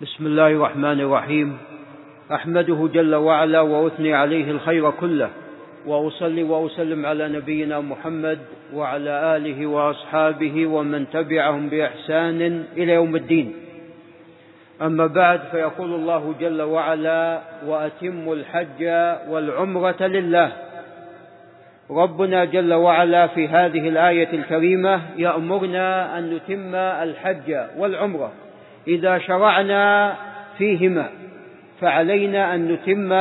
[0.00, 1.58] بسم الله الرحمن الرحيم.
[2.32, 5.30] أحمده جل وعلا وأثني عليه الخير كله
[5.86, 8.38] وأصلي وأسلم على نبينا محمد
[8.74, 13.52] وعلى آله وأصحابه ومن تبعهم بإحسان إلى يوم الدين.
[14.82, 18.82] أما بعد فيقول الله جل وعلا واتموا الحج
[19.28, 20.52] والعمرة لله.
[21.90, 28.32] ربنا جل وعلا في هذه الآية الكريمة يأمرنا أن نتم الحج والعمرة.
[28.88, 30.14] إذا شرعنا
[30.58, 31.10] فيهما
[31.80, 33.12] فعلينا أن نتم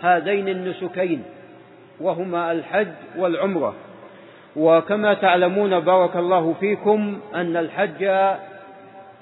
[0.00, 1.22] هذين النسكين
[2.00, 3.74] وهما الحج والعمرة.
[4.56, 8.04] وكما تعلمون بارك الله فيكم أن الحج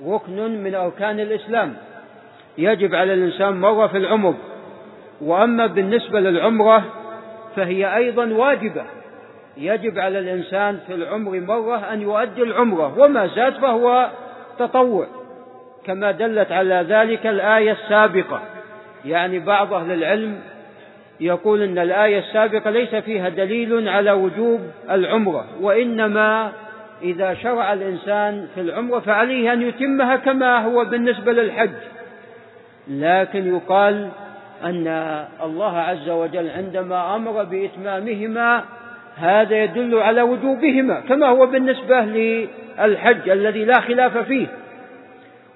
[0.06, 1.76] ركن من أركان الإسلام.
[2.58, 4.34] يجب على الإنسان مرة في العمر
[5.20, 6.84] وأما بالنسبة للعمرة
[7.56, 8.84] فهي أيضا واجبة.
[9.56, 14.10] يجب على الإنسان في العمر مرة أن يؤدي العمرة وما زاد فهو
[14.58, 15.06] تطوع.
[15.86, 18.42] كما دلت على ذلك الآية السابقة.
[19.04, 20.40] يعني بعض أهل العلم
[21.20, 24.60] يقول أن الآية السابقة ليس فيها دليل على وجوب
[24.90, 26.52] العمرة وإنما
[27.02, 31.70] إذا شرع الإنسان في العمرة فعليه أن يتمها كما هو بالنسبة للحج.
[32.88, 34.08] لكن يقال
[34.64, 34.86] أن
[35.44, 38.64] الله عز وجل عندما أمر بإتمامهما
[39.16, 44.46] هذا يدل على وجوبهما كما هو بالنسبة للحج الذي لا خلاف فيه.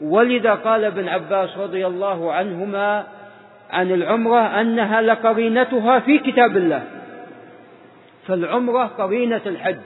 [0.01, 3.07] ولذا قال ابن عباس رضي الله عنهما
[3.71, 6.83] عن العمرة أنها لقرينتها في كتاب الله.
[8.27, 9.79] فالعمرة قرينة الحج.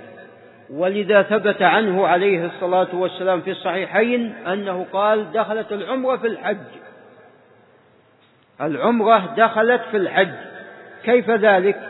[0.70, 6.56] ولذا ثبت عنه عليه الصلاة والسلام في الصحيحين أنه قال دخلت العمرة في الحج.
[8.60, 10.34] العمرة دخلت في الحج.
[11.04, 11.80] كيف ذلك؟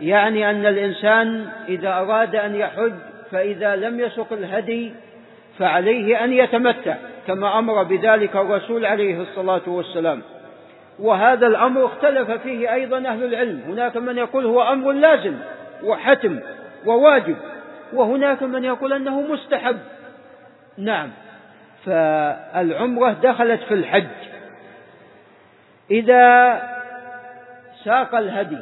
[0.00, 2.92] يعني أن الإنسان إذا أراد أن يحج
[3.30, 4.92] فإذا لم يسق الهدي
[5.58, 6.96] فعليه أن يتمتع.
[7.26, 10.22] كما أمر بذلك الرسول عليه الصلاة والسلام.
[10.98, 13.60] وهذا الأمر اختلف فيه أيضا أهل العلم.
[13.68, 15.34] هناك من يقول هو أمر لازم
[15.84, 16.40] وحتم
[16.86, 17.36] وواجب
[17.92, 19.78] وهناك من يقول أنه مستحب.
[20.78, 21.10] نعم
[21.84, 24.06] فالعمرة دخلت في الحج.
[25.90, 26.62] إذا
[27.84, 28.58] ساق الهدي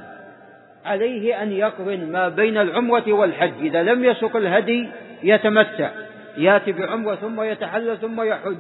[0.85, 4.89] عليه أن يقرن ما بين العمرة والحج إذا لم يسق الهدي
[5.23, 5.91] يتمتع.
[6.37, 8.57] ياتي بعمره ثم يتحلل ثم يحج.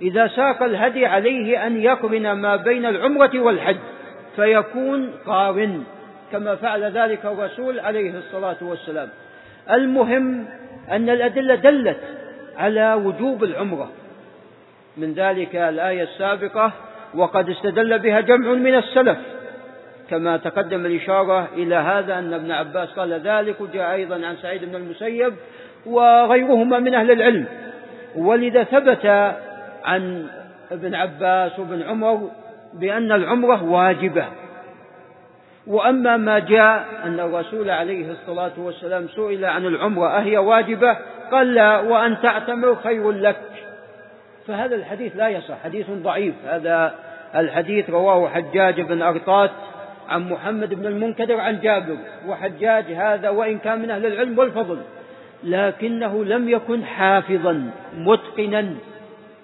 [0.00, 3.76] إذا ساق الهدي عليه أن يقرن ما بين العمرة والحج
[4.36, 5.84] فيكون قارن
[6.32, 9.08] كما فعل ذلك الرسول عليه الصلاة والسلام.
[9.70, 10.46] المهم
[10.90, 12.00] أن الأدلة دلت
[12.56, 13.90] على وجوب العمرة.
[14.96, 16.72] من ذلك الآية السابقة
[17.14, 19.18] وقد استدل بها جمع من السلف
[20.10, 24.74] كما تقدم الإشارة إلى هذا أن ابن عباس قال ذلك وجاء أيضا عن سعيد بن
[24.74, 25.34] المسيب
[25.86, 27.46] وغيرهما من أهل العلم.
[28.16, 29.06] ولذا ثبت
[29.84, 30.26] عن
[30.72, 32.30] ابن عباس وابن عمر
[32.74, 34.24] بأن العمرة واجبة.
[35.66, 40.96] وأما ما جاء أن الرسول عليه الصلاة والسلام سئل عن العمرة أهي واجبة؟
[41.30, 43.40] قال لا وأن تعتمر خير لك.
[44.46, 46.34] فهذا الحديث لا يصح حديث ضعيف.
[46.46, 46.94] هذا
[47.34, 49.50] الحديث رواه حجاج بن أرطات
[50.08, 51.96] عن محمد بن المنكدر عن جابر.
[52.28, 54.78] وحجاج هذا وإن كان من أهل العلم والفضل.
[55.44, 58.74] لكنه لم يكن حافظا متقنا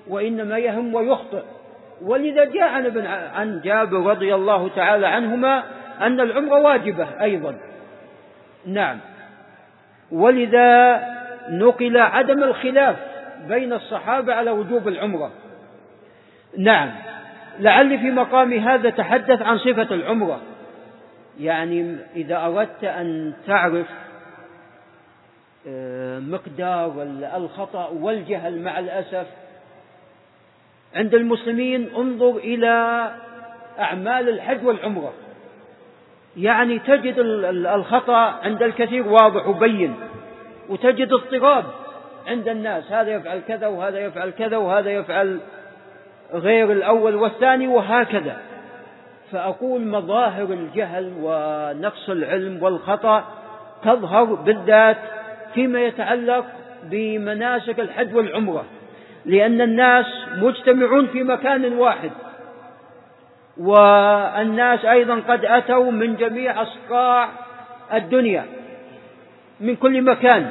[0.09, 1.43] وإنما يهم ويخطئ.
[2.03, 5.63] ولذا جاء عن عن جابر رضي الله تعالى عنهما
[6.01, 7.55] أن العمرة واجبة أيضا.
[8.67, 8.99] نعم.
[10.13, 11.03] ولذا
[11.51, 12.97] نقل عدم الخلاف
[13.49, 15.31] بين الصحابة على وجوب العمرة.
[16.59, 16.91] نعم.
[17.59, 20.41] لعلي في مقام هذا تحدث عن صفة العمرة.
[21.41, 23.87] يعني إذا أردت أن تعرف
[26.31, 26.93] مقدار
[27.37, 29.27] الخطأ والجهل مع الأسف.
[30.95, 33.11] عند المسلمين انظر إلى
[33.79, 35.13] أعمال الحج والعمرة.
[36.37, 37.15] يعني تجد
[37.67, 39.95] الخطأ عند الكثير واضح وبين
[40.69, 41.65] وتجد اضطراب
[42.27, 42.93] عند الناس.
[42.93, 45.41] هذا يفعل كذا وهذا يفعل كذا وهذا يفعل
[46.33, 48.37] غير الأول والثاني وهكذا.
[49.33, 53.25] فأقول مظاهر الجهل ونقص العلم والخطأ
[53.85, 54.99] تظهر بالذات
[55.55, 56.47] فيما يتعلق
[56.85, 58.65] بمناسك الحج والعمرة
[59.27, 60.07] لأن الناس
[60.37, 62.11] مجتمعون في مكان واحد
[63.57, 67.29] والناس أيضا قد أتوا من جميع أصقاع
[67.95, 68.45] الدنيا
[69.61, 70.51] من كل مكان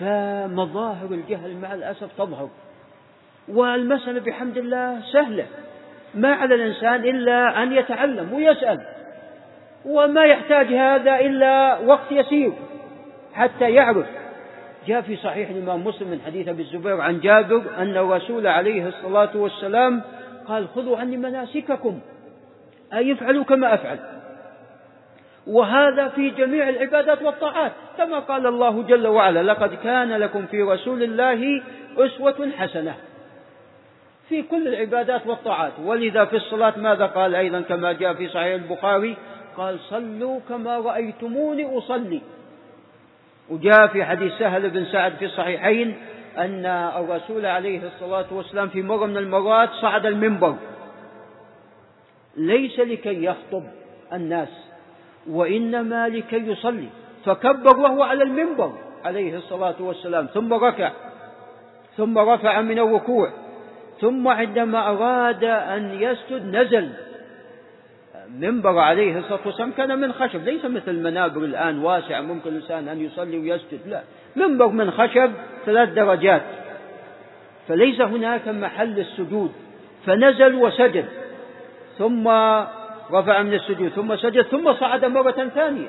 [0.00, 2.48] فمظاهر الجهل مع الأسف تظهر
[3.48, 5.46] والمسألة بحمد الله سهلة
[6.14, 8.80] ما على الإنسان إلا أن يتعلم ويسأل
[9.86, 12.52] وما يحتاج هذا إلا وقت يسير.
[13.34, 14.06] حتى يعرف.
[14.86, 19.30] جاء في صحيح الإمام مسلم من حديث أبي الزبير عن جابر أن الرسول عليه الصلاة
[19.34, 20.02] والسلام
[20.48, 22.00] قال خذوا عني مناسككم
[22.94, 23.98] أي افعلوا كما أفعل.
[25.46, 31.02] وهذا في جميع العبادات والطاعات كما قال الله جل وعلا لقد كان لكم في رسول
[31.02, 31.62] الله
[31.98, 32.94] أسوة حسنة.
[34.28, 35.72] في كل العبادات والطاعات.
[35.84, 39.16] ولذا في الصلاة ماذا قال أيضا كما جاء في صحيح البخاري؟
[39.56, 42.20] قال صلوا كما رأيتموني أصلي.
[43.50, 45.96] وجاء في حديث سهل بن سعد في الصحيحين
[46.38, 50.54] أن الرسول عليه الصلاة والسلام في مرة من المرات صعد المنبر.
[52.36, 53.62] ليس لكي يخطب
[54.12, 54.48] الناس
[55.30, 56.88] وإنما لكي يصلي.
[57.24, 58.72] فكبر وهو على المنبر
[59.04, 60.92] عليه الصلاة والسلام ثم ركع
[61.96, 63.30] ثم رفع من الركوع
[64.00, 66.92] ثم عندما أراد أن يسجد نزل.
[68.38, 73.00] منبر عليه الصلاة والسلام كان من خشب ليس مثل المنابر الآن واسعة ممكن الإنسان أن
[73.00, 74.02] يصلي ويسجد لا.
[74.36, 75.30] منبر من خشب
[75.66, 76.42] ثلاث درجات.
[77.68, 79.52] فليس هناك محل السجود.
[80.06, 81.04] فنزل وسجد
[81.98, 82.28] ثم
[83.12, 85.88] رفع من السجود ثم سجد ثم صعد مرة ثانية.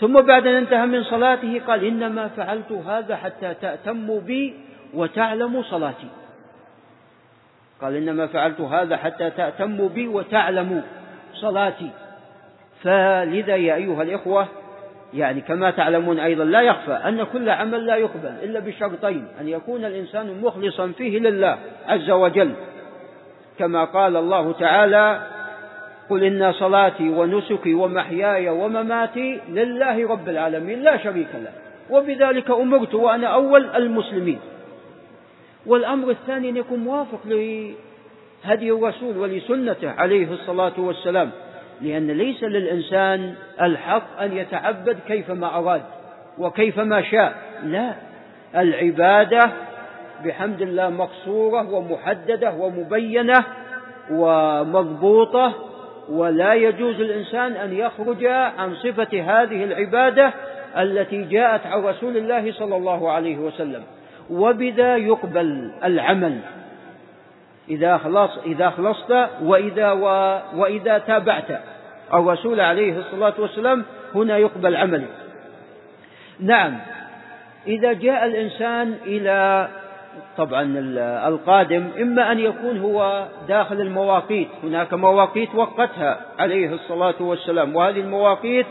[0.00, 4.54] ثم بعد أن انتهى من صلاته قال إنما فعلت هذا حتى تأتموا بي
[4.94, 6.08] وتعلموا صلاتي.
[7.80, 10.80] قال إنما فعلت هذا حتى تأتموا بي وتعلموا
[11.40, 11.90] صلاتي
[12.82, 14.46] فلذا يا أيها الإخوة
[15.14, 19.84] يعني كما تعلمون أيضا لا يخفى أن كل عمل لا يقبل إلا بشرطين أن يكون
[19.84, 22.52] الإنسان مخلصا فيه لله عز وجل.
[23.58, 25.20] كما قال الله تعالى
[26.10, 31.52] قل إن صلاتي ونسكي ومحياي ومماتي لله رب العالمين لا شريك له
[31.90, 34.40] وبذلك أمرت وأنا أول المسلمين.
[35.66, 37.20] والأمر الثاني أن يكون موافق
[38.44, 41.30] لهدي الرسول ولسنته عليه الصلاة والسلام
[41.80, 45.82] لأن ليس للإنسان الحق أن يتعبد كيفما أراد
[46.38, 47.94] وكيفما شاء لا.
[48.56, 49.50] العبادة
[50.24, 53.44] بحمد الله مقصورة ومحددة ومبينة
[54.10, 55.54] ومضبوطة
[56.10, 60.32] ولا يجوز الإنسان أن يخرج عن صفة هذه العبادة
[60.76, 63.82] التي جاءت عن رسول الله صلى الله عليه وسلم.
[64.30, 66.38] وبذا يقبل العمل.
[67.70, 70.04] إذا خلص إذا خلصت وإذا و
[70.56, 71.60] وإذا تابعت.
[72.14, 73.84] الرسول عليه الصلاة والسلام
[74.14, 75.08] هنا يقبل عملك
[76.40, 76.78] نعم
[77.66, 79.68] إذا جاء الإنسان إلى
[80.36, 80.74] طبعا
[81.28, 84.48] القادم إما أن يكون هو داخل المواقيت.
[84.62, 88.66] هناك مواقيت وقتها عليه الصلاة والسلام وهذه المواقيت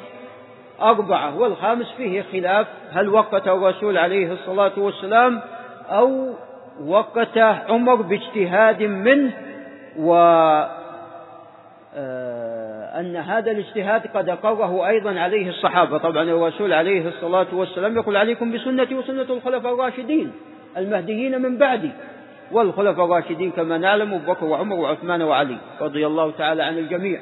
[0.82, 5.42] أربعة والخامس فيه خلاف هل وقت الرسول عليه الصلاة والسلام
[5.90, 6.34] أو
[6.86, 9.32] وقته عمر باجتهاد منه
[10.00, 10.14] و
[11.96, 15.98] آه، أن هذا الاجتهاد قد أقره أيضا عليه الصحابة.
[15.98, 20.32] طبعا الرسول عليه الصلاة والسلام يقول عليكم بسنتي وسنة الخلفاء الراشدين
[20.78, 21.92] المهديين من بعدي
[22.52, 27.20] والخلفاء الراشدين كما نعلم أبو بكر وعمر وعثمان وعلي رضي الله تعالى عن الجميع.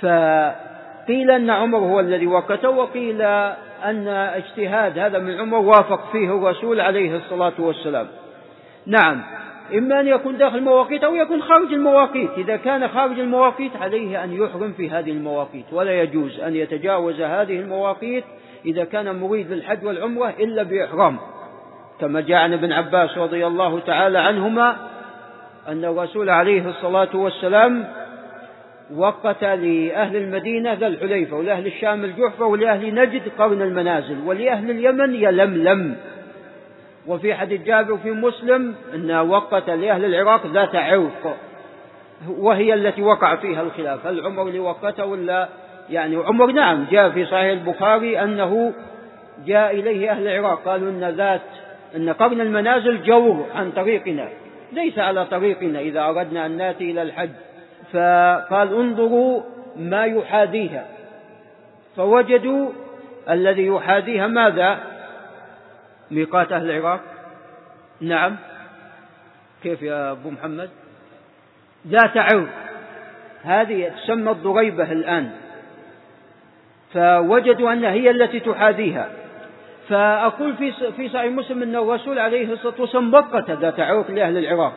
[0.00, 3.22] فقيل أن عمر هو الذي وقته وقيل
[3.84, 8.06] أن اجتهاد هذا من عمر وافق فيه الرسول عليه الصلاة والسلام.
[8.86, 9.22] نعم.
[9.74, 12.30] إما أن يكون داخل المواقيت أو يكون خارج المواقيت.
[12.38, 15.64] إذا كان خارج المواقيت عليه أن يحرم في هذه المواقيت.
[15.72, 18.24] ولا يجوز أن يتجاوز هذه المواقيت
[18.66, 21.18] إذا كان مريد للحج والعمرة إلا بإحرام.
[22.00, 24.76] كما جاء عن ابن عباس رضي الله تعالى عنهما
[25.68, 27.84] أن الرسول عليه الصلاة والسلام
[28.96, 35.96] وقت لأهل المدينة ذا الحليفة ولأهل الشام الجحفة ولأهل نجد قرن المنازل ولأهل اليمن يلملم.
[37.06, 41.36] وفي حديث جابر في مسلم أن وقت لأهل العراق ذات عرق
[42.28, 44.06] وهي التي وقع فيها الخلاف.
[44.06, 45.48] هل عمر اللي وقته ولا؟
[45.90, 48.72] يعني عمر نعم جاء في صحيح البخاري أنه
[49.46, 50.62] جاء إليه أهل العراق.
[50.64, 51.40] قالوا أن ذات
[51.96, 54.28] أن قرن المنازل جور عن طريقنا
[54.72, 57.30] ليس على طريقنا إذا أردنا أن نأتي إلى الحج.
[57.92, 59.42] فقال انظروا
[59.76, 60.86] ما يحاذيها.
[61.96, 62.70] فوجدوا
[63.30, 64.91] الذي يحاذيها ماذا؟
[66.12, 67.00] ميقات أهل العراق؟
[68.00, 68.36] نعم.
[69.62, 70.70] كيف يا أبو محمد؟
[71.88, 72.48] ذات عرض
[73.42, 75.30] هذه تسمى الضريبة الآن.
[76.94, 79.08] فوجدوا أن هي التي تحاذيها.
[79.88, 84.72] فأقول في في صحيح مسلم أن الرسول عليه الصلاة والسلام وقت ذات عرق لأهل العراق.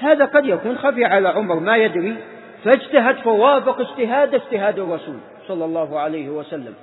[0.00, 2.16] هذا قد يكون خفي على عمر ما يدري.
[2.64, 5.16] فاجتهد فوافق اجتهاد اجتهاد الرسول
[5.48, 6.74] صلى الله عليه وسلم.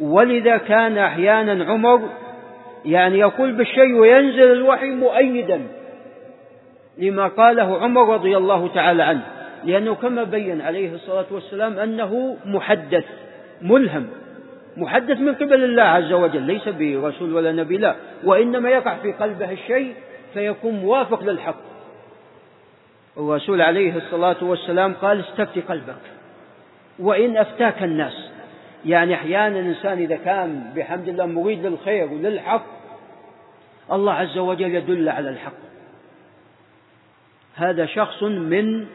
[0.00, 2.08] ولذا كان أحيانا عمر
[2.86, 5.60] يعني يقول بالشيء وينزل الوحي مؤيدا
[6.98, 9.22] لما قاله عمر رضي الله تعالى عنه.
[9.64, 13.04] لأنه كما بين عليه الصلاة والسلام أنه محدث
[13.62, 14.06] ملهم
[14.76, 17.94] محدث من قبل الله عز وجل ليس برسول ولا نبي لا.
[18.24, 19.92] وإنما يقع في قلبه الشيء
[20.34, 21.60] فيكون موافق للحق.
[23.16, 26.02] الرسول عليه الصلاة والسلام قال استفتي قلبك
[26.98, 28.30] وإن أفتاك الناس.
[28.86, 32.75] يعني أحيانا الإنسان إذا كان بحمد الله مريد للخير وللحق
[33.92, 35.52] الله عز وجل يدل على الحق.
[37.54, 38.86] هذا شخص من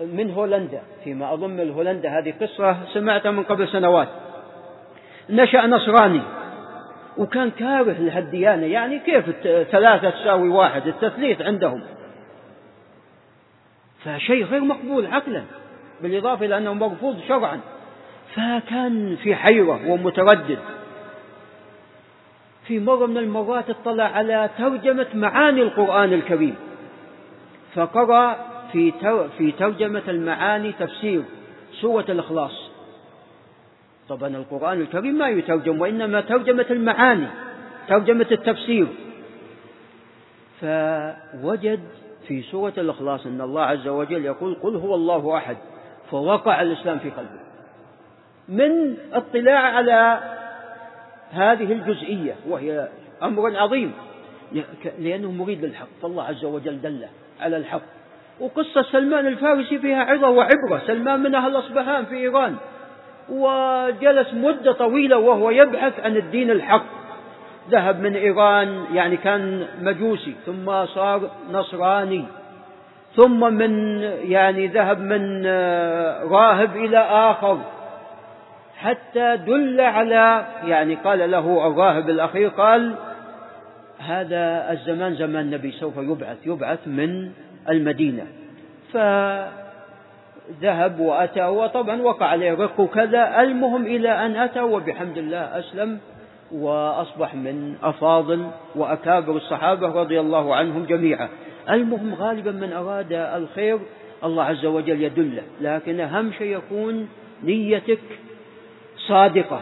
[0.00, 4.08] من هولندا فيما أظن الهولندا هذه قصة سمعتها من قبل سنوات.
[5.30, 6.22] نشأ نصراني
[7.18, 9.30] وكان كاره لهالديانة يعني كيف
[9.70, 11.82] ثلاثة تساوي واحد التثليث عندهم.
[14.04, 15.42] فشيء غير مقبول عقلا
[16.02, 17.60] بالإضافة إلى أنه مرفوض شرعا.
[18.34, 20.58] فكان في حيرة ومتردد.
[22.66, 26.54] في مرة من المرات اطلع على ترجمة معاني القرآن الكريم.
[27.74, 28.36] فقرأ
[28.72, 28.92] في
[29.38, 31.22] في ترجمة المعاني تفسير
[31.80, 32.70] سورة الإخلاص.
[34.08, 37.26] طبعا القرآن الكريم ما يترجم وإنما ترجمة المعاني
[37.88, 38.86] ترجمة التفسير.
[40.60, 41.80] فوجد
[42.28, 45.56] في سورة الإخلاص أن الله عز وجل يقول قل هو الله أحد
[46.10, 47.40] فوقع الإسلام في قلبه.
[48.48, 50.20] من اطلاع على
[51.32, 52.88] هذه الجزئية وهي
[53.22, 53.92] أمر عظيم
[54.98, 57.08] لأنه مريد للحق فالله عز وجل دله
[57.40, 57.82] على الحق.
[58.40, 62.56] وقصة سلمان الفارسي فيها عظة وعبرة سلمان من أهل أصبهان في إيران
[63.28, 66.84] وجلس مدة طويلة وهو يبحث عن الدين الحق.
[67.70, 72.24] ذهب من إيران يعني كان مجوسي ثم صار نصراني
[73.16, 75.46] ثم من يعني ذهب من
[76.30, 77.58] راهب إلى آخر.
[78.82, 82.94] حتى دل على يعني قال له الراهب الأخير قال
[83.98, 87.30] هذا الزمان زمان النبي سوف يبعث يبعث من
[87.68, 88.26] المدينة.
[88.92, 89.50] فذهب
[91.00, 93.40] وأتى وطبعا وقع عليه رق وكذا.
[93.40, 95.98] المهم إلى أن أتى وبحمد الله أسلم
[96.52, 101.28] وأصبح من أفاضل وأكابر الصحابة رضي الله عنهم جميعا.
[101.70, 103.78] المهم غالبا من أراد الخير
[104.24, 105.42] الله عز وجل يدله.
[105.60, 107.08] لكن أهم شيء يكون
[107.44, 107.98] نيتك
[109.08, 109.60] صادقة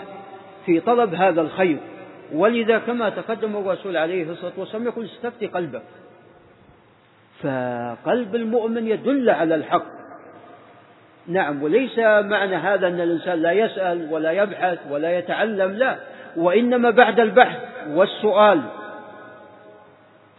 [0.66, 1.76] في طلب هذا الخير.
[2.32, 5.82] ولذا كما تقدم الرسول عليه الصلاة والسلام يقول استفتي قلبك.
[7.42, 9.86] فقلب المؤمن يدل على الحق.
[11.26, 15.96] نعم وليس معنى هذا أن الإنسان لا يسأل ولا يبحث ولا يتعلم لا.
[16.36, 18.60] وإنما بعد البحث والسؤال.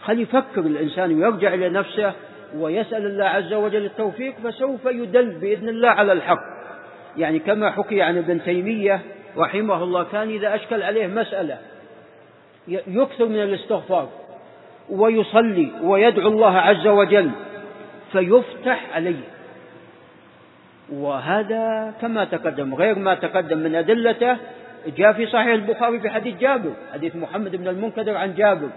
[0.02, 2.14] خل يفكر الإنسان ويرجع إلى نفسه
[2.56, 6.61] ويسأل الله عز وجل التوفيق؟ فسوف يدل بإذن الله على الحق.
[7.18, 9.02] يعني كما حكي عن ابن تيمية
[9.38, 11.58] رحمه الله كان إذا أشكل عليه مسألة
[12.68, 14.10] يكثر من الاستغفار
[14.90, 17.32] ويصلي ويدعو الله عز وجل
[18.12, 19.24] فيفتح عليه.
[20.94, 24.38] وهذا كما تقدم غير ما تقدم من أدلته
[24.98, 28.70] جاء في صحيح البخاري في حديث جابر حديث محمد بن المنكدر عن جابر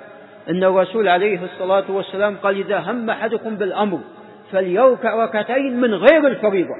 [0.49, 4.01] أن الرسول عليه الصلاة والسلام قال إذا هم أحدكم بالأمر
[4.53, 6.75] فليركع ركعتين من غير الفريضة.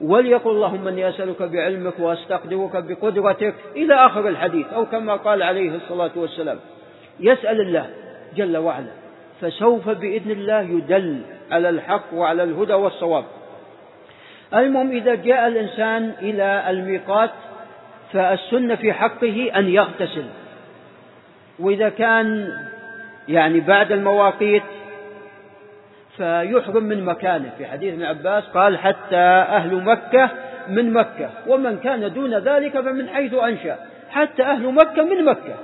[0.00, 6.10] وليقل اللهم إني أسألك بعلمك وأستقدرك بقدرتك إلى آخر الحديث أو كما قال عليه الصلاة
[6.16, 6.58] والسلام
[7.20, 7.86] يسأل الله
[8.36, 8.92] جل وعلا
[9.40, 13.24] فسوف بإذن الله يدل على الحق وعلى الهدى والصواب.
[14.54, 17.30] المهم إذا جاء الإنسان إلى الميقات
[18.12, 20.24] فالسنة في حقه أن يغتسل.
[21.58, 22.52] وإذا كان
[23.28, 24.62] يعني بعد المواقيت
[26.20, 27.50] فيحرم من مكانه.
[27.58, 29.16] في حديث ابن عباس قال حتى
[29.56, 30.30] أهل مكة
[30.68, 33.76] من مكة ومن كان دون ذلك فمن حيث أنشأ
[34.10, 35.54] حتى أهل مكة من مكة.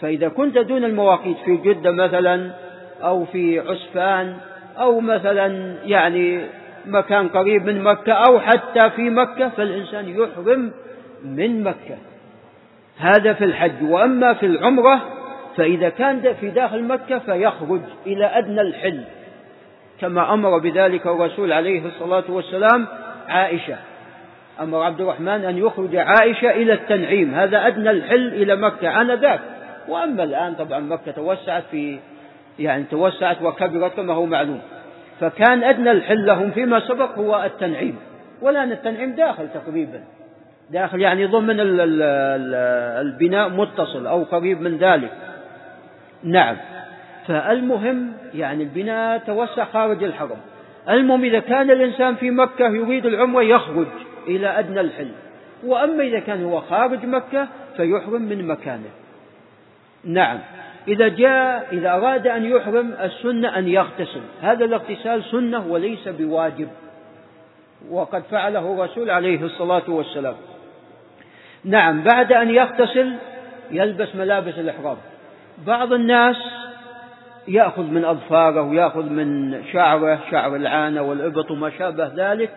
[0.00, 2.50] فإذا كنت دون المواقيت في جدة مثلا
[3.02, 4.36] أو في عسفان
[4.78, 6.40] أو مثلا يعني
[6.86, 10.72] مكان قريب من مكة أو حتى في مكة فالإنسان يحرم
[11.24, 11.98] من مكة.
[12.98, 13.82] هذا في الحج.
[13.82, 15.00] وأما في العمرة
[15.56, 19.00] فإذا كان في داخل مكة فيخرج إلى أدنى الحل.
[20.00, 22.86] كما أمر بذلك الرسول عليه الصلاة والسلام
[23.28, 23.76] عائشة.
[24.60, 27.34] أمر عبد الرحمن أن يخرج عائشة إلى التنعيم.
[27.34, 29.40] هذا أدنى الحل إلى مكة آنذاك.
[29.88, 31.98] وأما الآن طبعا مكة توسعت في
[32.58, 34.60] يعني توسعت وكبرت كما هو معلوم.
[35.20, 37.96] فكان أدنى الحل لهم فيما سبق هو التنعيم.
[38.42, 40.00] والآن التنعيم داخل تقريبا.
[40.70, 41.56] داخل يعني ضمن
[43.00, 45.12] البناء متصل أو قريب من ذلك.
[46.22, 46.56] نعم.
[47.26, 50.38] فالمهم يعني البناء توسع خارج الحرم.
[50.88, 53.86] المهم إذا كان الإنسان في مكة يريد العمرة يخرج
[54.28, 55.10] إلى أدنى الحل
[55.66, 58.90] وأما إذا كان هو خارج مكة فيحرم من مكانه.
[60.04, 60.38] نعم.
[60.88, 64.20] إذا جاء إذا أراد أن يحرم السنة أن يغتسل.
[64.42, 66.68] هذا الاغتسال سنة وليس بواجب.
[67.90, 70.34] وقد فعله الرسول عليه الصلاة والسلام.
[71.64, 73.12] نعم بعد أن يغتسل
[73.70, 74.96] يلبس ملابس الإحرام.
[75.66, 76.36] بعض الناس
[77.48, 82.50] يأخذ من أظفاره ويأخذ من شعره شعر العانة والإبط وما شابه ذلك.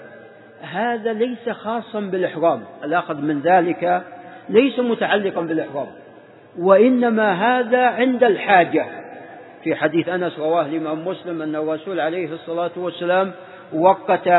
[0.62, 2.64] هذا ليس خاصا بالإحرام.
[2.84, 4.04] الأخذ من ذلك
[4.50, 5.88] ليس متعلقا بالإحرام.
[6.60, 8.86] وإنما هذا عند الحاجة.
[9.64, 13.32] في حديث أنس رواه الإمام مسلم أن الرسول عليه الصلاة والسلام
[13.74, 14.30] وقت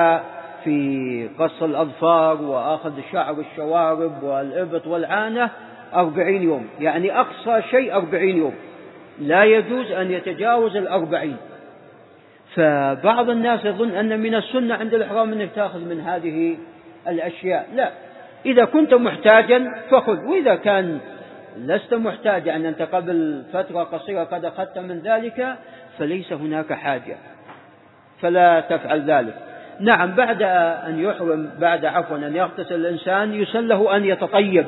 [0.64, 5.50] في قص الأظفار وأخذ شعر الشوارب والإبط والعانة
[5.94, 6.66] أربعين يوم.
[6.80, 8.54] يعني أقصى شيء أربعين يوم.
[9.20, 11.36] لا يجوز أن يتجاوز الأربعين.
[12.54, 16.56] فبعض الناس يظن أن من السنة عند الإحرام أنك تأخذ من هذه
[17.08, 17.68] الأشياء.
[17.74, 17.90] لا.
[18.46, 20.18] إذا كنت محتاجا فخذ.
[20.24, 20.98] وإذا كان
[21.58, 25.56] لست محتاجا أن أنت قبل فترة قصيرة قد أخذت من ذلك
[25.98, 27.16] فليس هناك حاجة.
[28.20, 29.34] فلا تفعل ذلك.
[29.80, 30.42] نعم بعد
[30.88, 34.66] أن يحرم بعد عفوا أن يغتسل الإنسان يسن له أن يتطيب.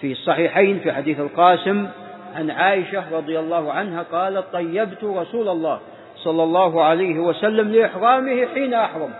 [0.00, 1.88] في الصحيحين في حديث القاسم
[2.34, 5.80] عن عائشة رضي الله عنها قالت طيبت رسول الله
[6.16, 9.10] صلى الله عليه وسلم لإحرامه حين أحرم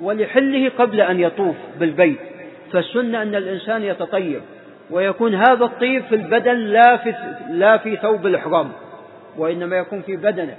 [0.00, 2.18] ولحله قبل أن يطوف بالبيت.
[2.72, 4.40] فالسنة أن الإنسان يتطيب
[4.90, 7.14] ويكون هذا الطيب في البدن لا في,
[7.50, 8.68] لا في ثوب الإحرام
[9.38, 10.56] وإنما يكون في بدنه.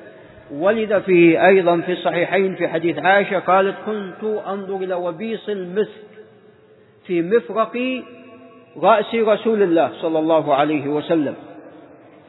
[0.54, 6.02] ولذا في أيضا في الصحيحين في حديث عائشة قالت كنت أنظر إلى وبيص المسك
[7.06, 8.04] في مفرق
[8.82, 11.36] رأس رسول الله صلى الله عليه وسلم.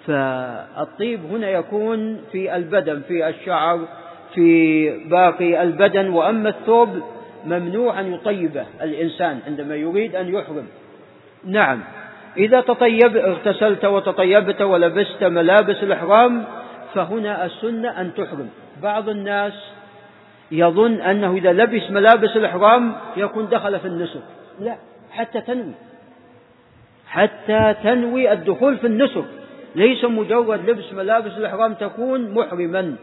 [0.06, 3.80] فالطيب هنا يكون في البدن في الشعر
[4.34, 6.08] في باقي البدن.
[6.08, 7.02] وأما الثوب
[7.44, 10.66] ممنوع أن يطيبه الإنسان عندما يريد أن يحرم.
[11.44, 11.80] نعم.
[12.36, 16.44] إذا تطيب اغتسلت وتطيبت ولبست ملابس الإحرام
[16.94, 18.48] فهنا السنة أن تحرم.
[18.82, 19.52] بعض الناس
[20.50, 24.22] يظن أنه إذا لبس ملابس الإحرام يكون دخل في النسك.
[24.60, 24.76] لا
[25.10, 25.74] حتى تنوي.
[27.06, 29.24] حتى تنوي الدخول في النسك.
[29.74, 32.94] ليس مجرد لبس ملابس الإحرام تكون محرما.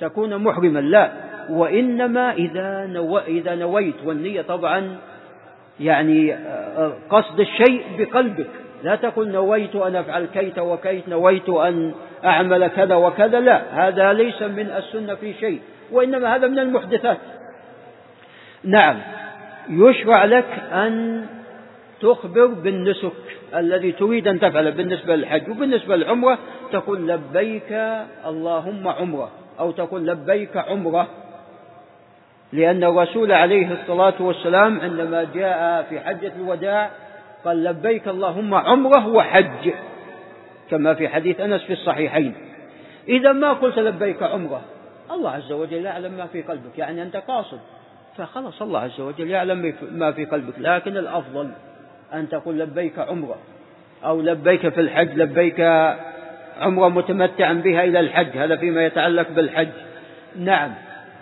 [0.00, 1.12] تكون محرما لا.
[1.50, 3.18] وإنما إذا, نو...
[3.18, 4.96] إذا نويت والنية طبعا
[5.80, 8.50] يعني آه، قصد الشيء بقلبك.
[8.82, 13.88] لا تقل نويت أن أفعل كيت وكيت نويت أن أعمل كذا وكذا لا.
[13.88, 15.60] هذا ليس من السنة في شيء
[15.92, 17.18] وإنما هذا من المحدثات.
[18.64, 18.98] نعم.
[19.70, 21.26] يشرع لك أن
[22.00, 23.12] تخبر بالنسك
[23.54, 26.38] الذي تريد أن تفعله بالنسبة للحج وبالنسبة للعمرة
[26.72, 27.72] تقول لبيك
[28.26, 29.30] اللهم عمرة
[29.60, 31.08] أو تقول لبيك عمرة.
[32.52, 36.90] لأن الرسول عليه الصلاة والسلام عندما جاء في حجة الوداع
[37.44, 39.70] قال لبيك اللهم عمرة وحج
[40.70, 42.34] كما في حديث أنس في الصحيحين.
[43.08, 44.60] إذا ما قلت لبيك عمرة
[45.10, 47.58] الله عز وجل يعلم ما في قلبك يعني أنت قاصد.
[48.16, 51.50] فخلص الله عز وجل يعلم ما في قلبك لكن الأفضل
[52.14, 53.38] أن تقول لبيك عمرة
[54.04, 55.60] أو لبيك في الحج لبيك
[56.60, 59.68] عمرة متمتعا بها إلى الحج هذا فيما يتعلق بالحج.
[60.36, 60.70] نعم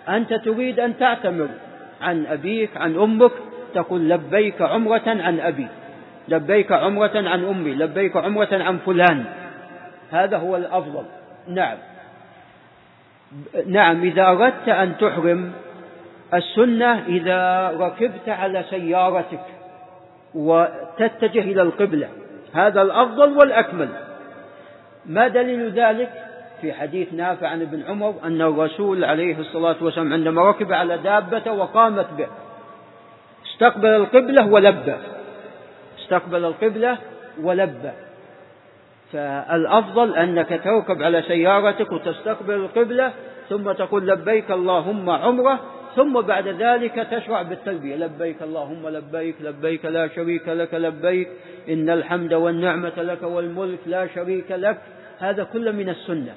[0.09, 1.49] أنت تريد أن تعتمر
[2.03, 3.33] عن أبيك عن أمك
[3.75, 5.66] تقول لبيك عمرة عن أبي
[6.29, 9.25] لبيك عمرة عن أمي لبيك عمرة عن فلان.
[10.12, 11.05] هذا هو الأفضل.
[11.49, 11.79] نعم.
[13.66, 15.53] نعم إذا أردت أن تحرم
[16.35, 19.56] السنة إذا ركبت على سيارتك
[20.37, 22.09] وتتجه إلى القبلة.
[22.53, 23.88] هذا الأفضل والأكمل.
[25.07, 26.11] ما دليل ذلك
[26.61, 31.53] في حديث نافع عن ابن عمر أن الرسول عليه الصلاة والسلام عندما ركب على دابة
[31.53, 32.27] وقامت به
[33.53, 34.94] استقبل القبلة ولبى
[35.99, 36.99] استقبل القبلة
[37.42, 37.90] ولبى
[39.12, 43.12] فالأفضل أنك تركب على سيارتك وتستقبل القبلة
[43.49, 45.61] ثم تقول لبيك اللهم عمرة
[45.96, 47.96] ثم بعد ذلك تشرع بالتلبية.
[47.96, 51.28] لبيك اللهم لبيك لبيك لا شريك لك لبيك
[51.68, 54.78] إن الحمد والنعمة لك والملك لا شريك لك.
[55.18, 56.35] هذا كله من السنة.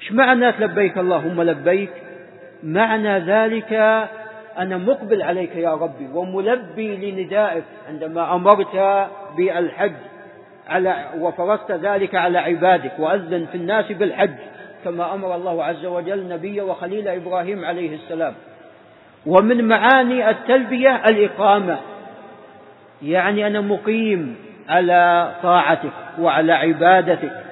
[0.00, 1.90] إيش معنى لبيك اللهم لبيك؟
[2.62, 3.72] معنى ذلك
[4.58, 9.92] أنا مقبل عليك يا ربي وملبي لندائك عندما أمرت بالحج
[10.68, 14.34] على وفرضت ذلك على عبادك وأذن في الناس بالحج
[14.84, 18.34] كما أمر الله عز وجل نبيه وخليل إبراهيم عليه السلام.
[19.26, 21.78] ومن معاني التلبية الإقامة.
[23.02, 24.36] يعني أنا مقيم
[24.68, 27.44] على طاعتك وعلى عبادتك.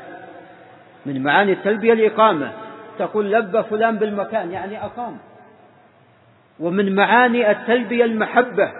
[1.07, 2.53] من معاني التلبية الإقامة.
[2.99, 5.19] تقول لبى فلان بالمكان يعني أقام.
[6.61, 8.73] ومن معاني التلبية المحبة.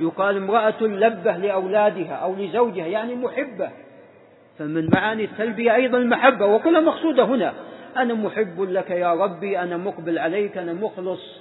[0.00, 3.68] يقال امرأة لبة لأولادها أو لزوجها يعني محبة.
[4.58, 6.46] فمن معاني التلبية أيضا المحبة.
[6.46, 7.52] وكلها مقصودة هنا.
[7.96, 11.40] أنا محب لك يا ربي أنا مقبل عليك أنا مخلص.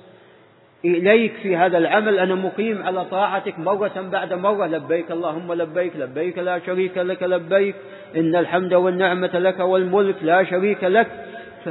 [0.86, 6.38] إليك في هذا العمل أنا مقيم على طاعتك مرة بعد مرة لبيك اللهم لبيك لبيك
[6.38, 7.76] لا شريك لك لبيك.
[8.16, 11.08] إن الحمد والنعمة لك والملك لا شريك لك.
[11.66, 11.68] ف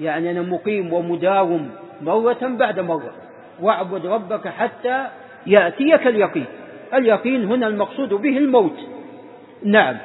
[0.00, 1.70] يعني أنا مقيم ومداوم
[2.02, 3.12] مرة بعد مرة
[3.60, 5.06] واعبد ربك حتى
[5.46, 6.46] يأتيك اليقين.
[6.94, 8.78] اليقين هنا المقصود به الموت.
[9.64, 9.96] نعم.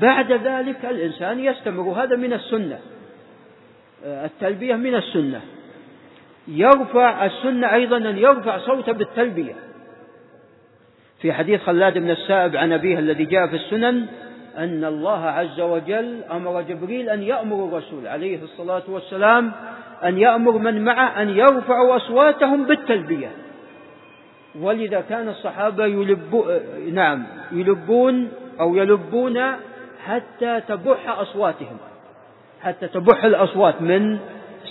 [0.00, 2.02] بعد ذلك الإنسان يستمر.
[2.02, 2.78] هذا من السنة.
[4.04, 5.40] التلبية من السنة.
[6.48, 9.54] يرفع السنة أيضا أن يرفع صوته بالتلبية.
[11.20, 14.06] في حديث خلاد بن السائب عن أبيه الذي جاء في السنن
[14.58, 19.52] أن الله عز وجل أمر جبريل أن يأمر الرسول عليه الصلاة والسلام
[20.04, 23.30] أن يأمر من معه أن يرفعوا أصواتهم بالتلبية.
[24.60, 26.44] ولذا كان الصحابة يلبو
[26.92, 28.28] نعم يلبون
[28.60, 29.40] أو يلبون
[30.04, 31.76] حتى تبح أصواتهم.
[32.62, 34.18] حتى تبح الأصوات من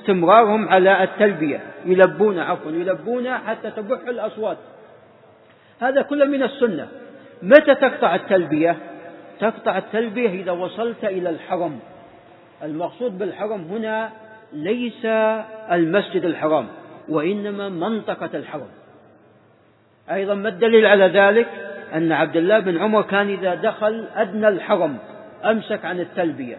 [0.04, 4.58] استمرارهم على التلبية يلبون عفوا يلبون حتى تبح الأصوات.
[5.82, 6.88] هذا كله من السنة.
[7.42, 8.78] متى تقطع التلبية؟
[9.40, 11.80] تقطع التلبية إذا وصلت إلى الحرم.
[12.64, 14.10] المقصود بالحرم هنا
[14.54, 15.06] ليس
[15.72, 16.68] المسجد الحرام
[17.10, 18.70] وإنما منطقة الحرم.
[20.12, 21.48] أيضا ما الدليل على ذلك؟
[21.94, 24.98] أن عبد الله بن عمر كان إذا دخل أدنى الحرم
[25.46, 26.58] أمسك عن التلبية.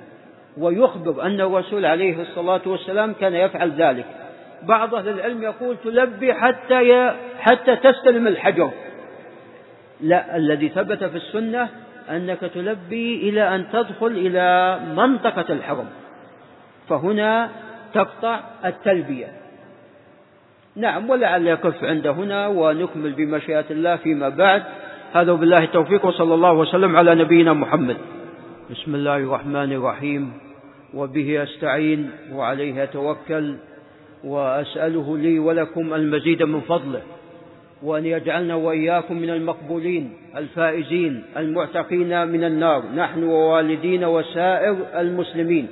[0.58, 4.04] ويخبر أن الرسول عليه الصلاة والسلام كان يفعل ذلك.
[4.62, 7.14] بعض أهل العلم يقول تلبي حتى ي...
[7.40, 8.70] حتى تستلم الحجر.
[10.00, 11.68] لا الذي ثبت في السنة
[12.10, 15.86] أنك تلبي إلى أن تدخل إلى منطقة الحرم.
[16.88, 17.50] فهنا
[17.94, 19.26] تقطع التلبية.
[20.76, 24.62] نعم ولعل يكف عند هنا ونكمل بمشيئة الله فيما بعد.
[25.12, 27.96] هذا بالله التوفيق وصلى الله وسلم على نبينا محمد.
[28.70, 30.32] بسم الله الرحمن الرحيم.
[30.94, 33.54] وبه أستعين وعليه أتوكل
[34.24, 37.02] وأسأله لي ولكم المزيد من فضله
[37.82, 42.82] وأن يجعلنا وإياكم من المقبولين الفائزين المعتقين من النار.
[42.96, 45.68] نحن ووالدين وسائر المسلمين.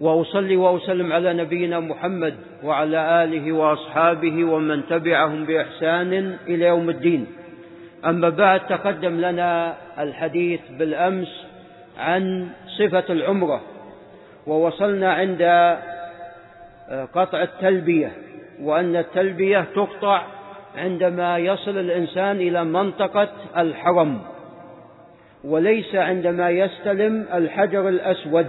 [0.00, 7.26] وأصلي وأسلم على نبينا محمد وعلى آله وأصحابه ومن تبعهم بإحسان إلى يوم الدين.
[8.06, 11.51] أما بعد تقدم لنا الحديث بالأمس
[11.98, 13.60] عن صفة العمرة
[14.46, 18.12] ووصلنا عند آه، قطع التلبية
[18.62, 20.22] وأن التلبية تقطع
[20.76, 24.18] عندما يصل الإنسان إلى منطقة الحرم
[25.44, 28.46] وليس عندما يستلم الحجر الأسود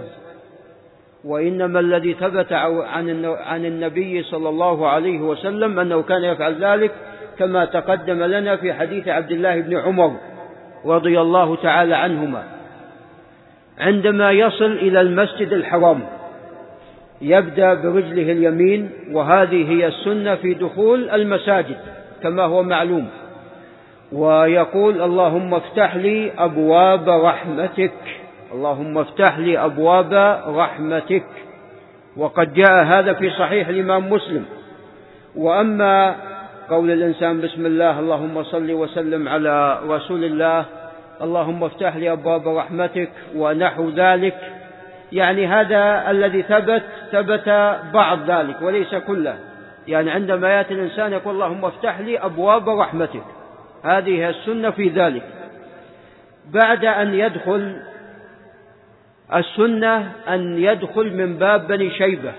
[1.24, 6.90] وإنما الذي ثبت عن النبي صلى الله عليه وسلم أنه كان يفعل ذلك
[7.38, 10.16] كما تقدم لنا في حديث عبد الله بن عمر
[10.84, 12.53] رضي الله تعالى عنهما.
[13.78, 16.00] عندما يصل إلى المسجد الحرام
[17.22, 21.76] يبدأ برجله اليمين وهذه هي السنة في دخول المساجد
[22.22, 23.08] كما هو معلوم.
[24.12, 27.92] ويقول اللهم افتح لي أبواب رحمتك
[28.54, 30.14] اللهم افتح لي أبواب
[30.48, 31.24] رحمتك.
[32.16, 34.44] وقد جاء هذا في صحيح الإمام مسلم.
[35.36, 36.16] وأما
[36.70, 40.64] قول الإنسان بسم الله اللهم صل وسلم على رسول الله
[41.22, 44.34] اللهم افتح لي أبواب رحمتك ونحو ذلك.
[45.12, 47.48] يعني هذا الذي ثبت ثبت
[47.92, 49.38] بعض ذلك وليس كله.
[49.88, 53.24] يعني عندما يأتي الإنسان يقول اللهم افتح لي أبواب رحمتك.
[53.84, 55.22] هذه السنة في ذلك.
[56.50, 57.76] بعد أن يدخل
[59.34, 62.32] السنة أن يدخل من باب بني شيبة.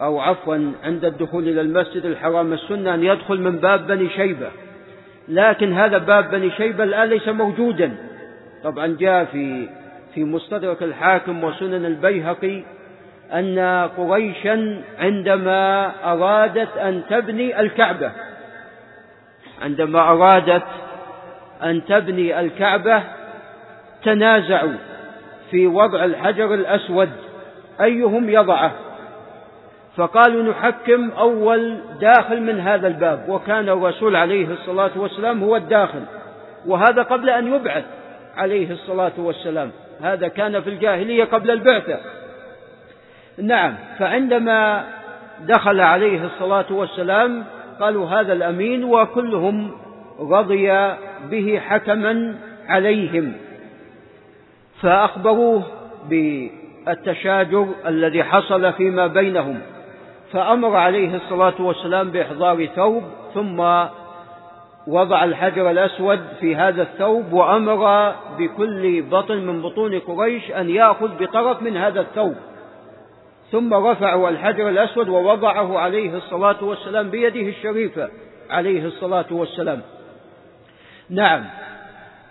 [0.00, 4.48] أو عفوا عند الدخول إلى المسجد الحرام السنة أن يدخل من باب بني شيبة.
[5.28, 7.94] لكن هذا باب بني شيبة الآن ليس موجودا.
[8.64, 9.68] طبعا جاء في
[10.14, 12.62] في مستدرك الحاكم وسنن البيهقي
[13.32, 18.12] أن قريشا عندما أرادت أن تبني الكعبة
[19.62, 20.62] عندما أرادت
[21.62, 23.02] أن تبني الكعبة
[24.04, 24.72] تنازعوا
[25.50, 27.10] في وضع الحجر الأسود
[27.80, 28.72] أيهم يضعه؟
[29.96, 36.02] فقالوا نحكم أول داخل من هذا الباب وكان الرسول عليه الصلاة والسلام هو الداخل
[36.66, 37.84] وهذا قبل أن يبعث
[38.36, 39.70] عليه الصلاة والسلام
[40.02, 41.98] هذا كان في الجاهلية قبل البعثة.
[43.38, 44.84] نعم فعندما
[45.40, 47.44] دخل عليه الصلاة والسلام
[47.80, 49.70] قالوا هذا الأمين وكلهم
[50.20, 50.94] رضي
[51.30, 52.34] به حكما
[52.68, 53.32] عليهم.
[54.82, 55.62] فأخبروه
[56.08, 59.60] بالتشاجر الذي حصل فيما بينهم.
[60.34, 63.02] فأمر عليه الصلاة والسلام بإحضار ثوب
[63.34, 63.60] ثم
[64.86, 71.62] وضع الحجر الأسود في هذا الثوب وأمر بكل بطن من بطون قريش أن يأخذ بطرف
[71.62, 72.34] من هذا الثوب.
[73.52, 78.08] ثم رفعوا الحجر الأسود ووضعه عليه الصلاة والسلام بيده الشريفة
[78.50, 79.80] عليه الصلاة والسلام.
[81.10, 81.44] نعم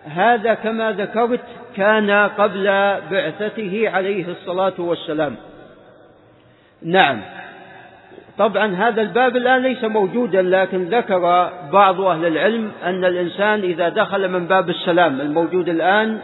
[0.04, 1.44] هذا كما ذكرت
[1.76, 2.66] كان قبل
[3.12, 5.36] بعثته عليه الصلاة والسلام.
[6.82, 7.22] نعم
[8.38, 14.30] طبعا هذا الباب الآن ليس موجودا لكن ذكر بعض أهل العلم أن الإنسان إذا دخل
[14.30, 16.20] من باب السلام الموجود الآن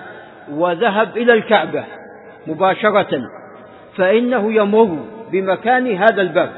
[0.52, 1.84] وذهب إلى الكعبة
[2.48, 3.22] مباشرة
[3.98, 6.52] فإنه يمر بمكان هذا الباب.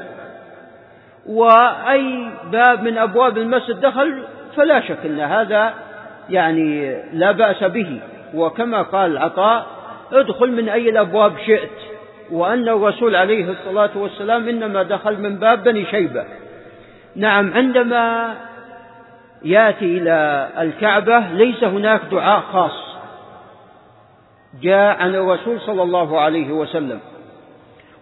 [1.26, 4.22] وأي باب من أبواب المسجد دخل
[4.56, 5.74] فلا شك أن هذا
[6.30, 8.00] يعني لا بأس به.
[8.34, 9.66] وكما قال عطاء
[10.12, 11.81] ادخل من أي الأبواب شئت.
[12.30, 16.24] وأن الرسول عليه الصلاة والسلام إنما دخل من باب بني شيبة.
[17.16, 18.34] نعم عندما
[19.44, 22.96] يأتي إلى الكعبة ليس هناك دعاء خاص.
[24.62, 27.00] جاء عن الرسول صلى الله عليه وسلم.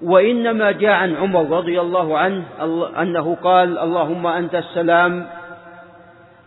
[0.03, 2.45] وإنما جاء عن عمر رضي الله عنه
[3.03, 5.27] أنه قال اللهم أنت السلام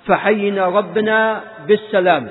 [0.06, 2.28] فحينا ربنا بالسلام.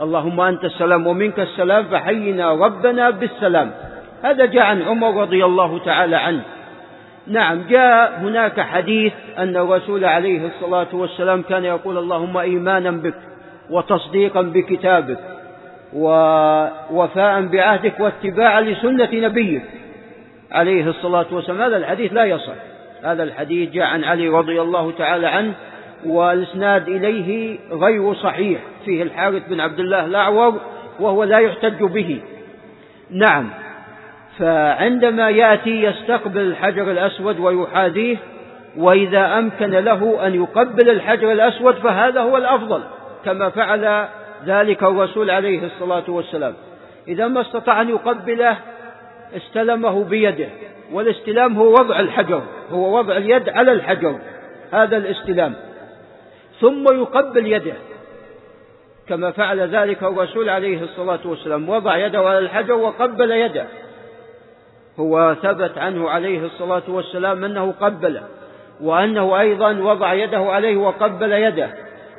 [0.00, 3.70] اللهم أنت السلام ومنك السلام فحينا ربنا بالسلام.
[4.26, 6.42] هذا جاء عن عمر رضي الله تعالى عنه.
[7.26, 13.14] نعم جاء هناك حديث أن الرسول عليه الصلاة والسلام كان يقول اللهم إيمانا بك
[13.70, 15.18] وتصديقا بكتابك
[15.92, 19.62] ووفاء بعهدك واتباعا لسنة نبيك
[20.52, 21.60] عليه الصلاة والسلام.
[21.60, 22.54] هذا الحديث لا يصح.
[23.02, 25.52] هذا الحديث جاء عن علي رضي الله تعالى عنه
[26.06, 28.60] والإسناد إليه غير صحيح.
[28.84, 30.60] فيه الحارث بن عبد الله الأعور
[31.00, 32.20] وهو لا يحتج به.
[33.10, 33.65] نعم.
[34.38, 38.16] فعندما يأتي يستقبل الحجر الأسود ويحاذيه
[38.76, 42.82] وإذا أمكن له أن يقبل الحجر الأسود فهذا هو الأفضل
[43.24, 44.08] كما فعل
[44.46, 46.54] ذلك الرسول عليه الصلاة والسلام.
[47.08, 48.56] إذا ما استطاع أن يقبله
[49.36, 50.48] استلمه بيده
[50.92, 54.18] والاستلام هو وضع الحجر هو وضع اليد على الحجر
[54.72, 55.54] هذا الاستلام.
[56.60, 57.74] ثم يقبل يده
[59.08, 63.66] كما فعل ذلك الرسول عليه الصلاة والسلام وضع يده على الحجر وقبل يده.
[65.00, 68.22] هو ثبت عنه عليه الصلاة والسلام أنه قبله
[68.80, 71.70] وأنه أيضا وضع يده عليه وقبل يده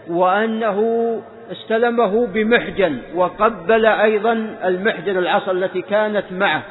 [0.09, 6.63] وأنه استلمه بمحجن وقبل أيضا المحجن العصا التي كانت معه.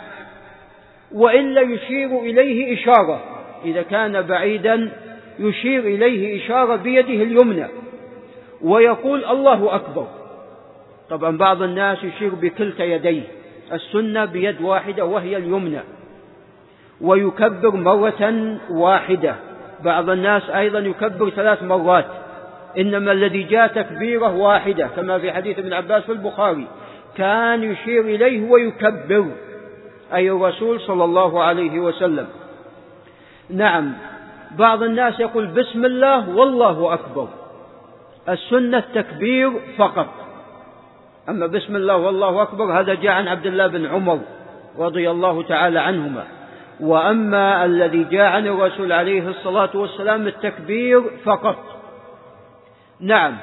[1.13, 3.21] وإلا يشير إليه إشارة
[3.65, 4.91] إذا كان بعيدا
[5.39, 7.67] يشير إليه إشارة بيده اليمنى
[8.63, 10.07] ويقول الله أكبر.
[11.11, 13.23] طبعا بعض الناس يشير بكلتا يديه
[13.73, 15.81] السنة بيد واحدة وهي اليمنى.
[17.01, 19.35] ويكبر مرة واحدة.
[19.85, 22.07] بعض الناس أيضا يكبر ثلاث مرات.
[22.79, 26.67] إنما الذي جاء تكبيرة واحدة كما في حديث ابن عباس في البخاري
[27.17, 29.27] كان يشير إليه ويكبر.
[30.15, 32.27] أي الرسول صلى الله عليه وسلم.
[33.51, 33.93] نعم
[34.59, 37.29] بعض الناس يقول بسم الله والله أكبر.
[38.29, 40.09] السنة التكبير فقط.
[41.29, 44.21] أما بسم الله والله أكبر هذا جاء عن عبد الله بن عمر
[44.79, 46.25] رضي الله تعالى عنهما.
[46.81, 51.57] وأما الذي جاء عن الرسول عليه الصلاة والسلام التكبير فقط.
[53.01, 53.37] نعم.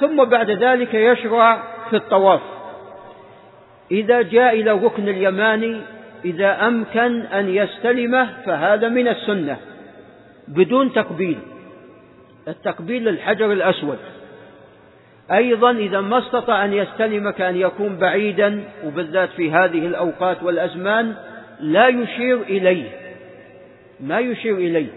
[0.00, 2.40] ثم بعد ذلك يشرع في الطواف.
[3.90, 5.80] إذا جاء إلى الركن اليماني
[6.24, 9.56] إذا أمكن أن يستلمه فهذا من السنة
[10.48, 11.38] بدون تقبيل.
[12.48, 13.98] التقبيل للحجر الأسود.
[15.32, 21.14] أيضا إذا ما استطاع أن يستلم كأن يكون بعيدا وبالذات في هذه الأوقات والأزمان
[21.60, 22.90] لا يشير إليه.
[24.00, 24.88] ما يشير إليه.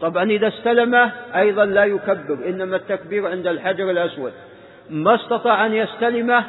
[0.00, 4.32] طبعا إذا استلمه أيضا لا يكبر إنما التكبير عند الحجر الأسود.
[4.90, 6.44] ما استطاع أن يستلمه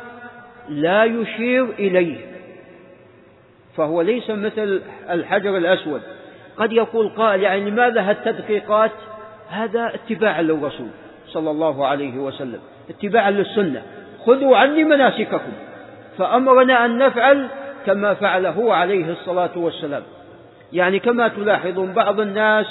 [0.69, 2.17] لا يشير إليه.
[3.77, 6.01] فهو ليس مثل الحجر الأسود.
[6.57, 8.91] قد يقول قائل يعني لماذا هالتدقيقات؟
[9.49, 10.87] هذا اتباعا للرسول
[11.27, 13.81] صلى الله عليه وسلم اتباعا للسنة.
[14.25, 15.51] خذوا عني مناسككم.
[16.17, 17.47] فأمرنا أن نفعل
[17.85, 20.03] كما فعل هو عليه الصلاة والسلام.
[20.73, 22.65] يعني كما تلاحظون بعض الناس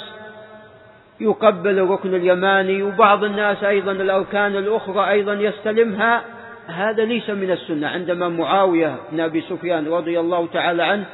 [1.20, 6.22] يقبل الركن اليماني وبعض الناس أيضا الأركان الأخرى أيضا يستلمها.
[6.66, 7.88] هذا ليس من السنة.
[7.88, 11.05] عندما معاوية بن أبي سفيان رضي الله تعالى عنه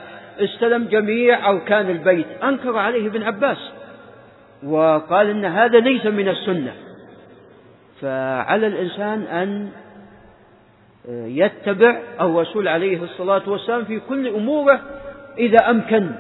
[0.41, 3.59] استلم جميع أركان البيت أنكر عليه ابن عباس
[4.67, 6.73] وقال إن هذا ليس من السنة.
[8.01, 9.69] فعلى الإنسان أن
[11.09, 14.81] يتبع الرسول عليه الصلاة والسلام في كل أموره
[15.39, 16.11] إذا أمكن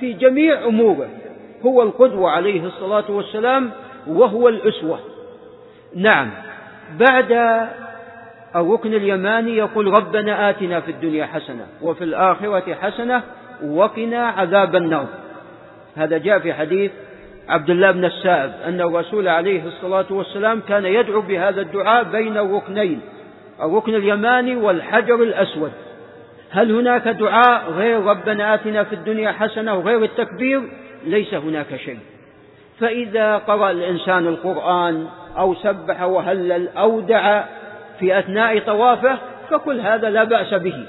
[0.00, 1.08] في جميع أموره.
[1.66, 3.70] هو القدوة عليه الصلاة والسلام
[4.06, 4.98] وهو الأسوة.
[5.94, 6.30] نعم
[6.98, 7.32] بعد
[8.56, 13.22] الركن اليماني يقول ربنا آتنا في الدنيا حسنة وفي الآخرة حسنة
[13.64, 15.06] وقنا عذاب النار.
[15.96, 16.90] هذا جاء في حديث
[17.48, 23.00] عبد الله بن السائب أن الرسول عليه الصلاة والسلام كان يدعو بهذا الدعاء بين الركنين.
[23.62, 25.72] الركن اليماني والحجر الأسود.
[26.50, 30.62] هل هناك دعاء غير ربنا آتنا في الدنيا حسنة وغير التكبير؟
[31.06, 31.98] ليس هناك شيء.
[32.80, 35.06] فإذا قرأ الإنسان القرآن
[35.38, 37.44] أو سبح وهلل أو دعا
[37.98, 39.18] في أثناء طوافه
[39.50, 40.86] فكل هذا لا بأس به.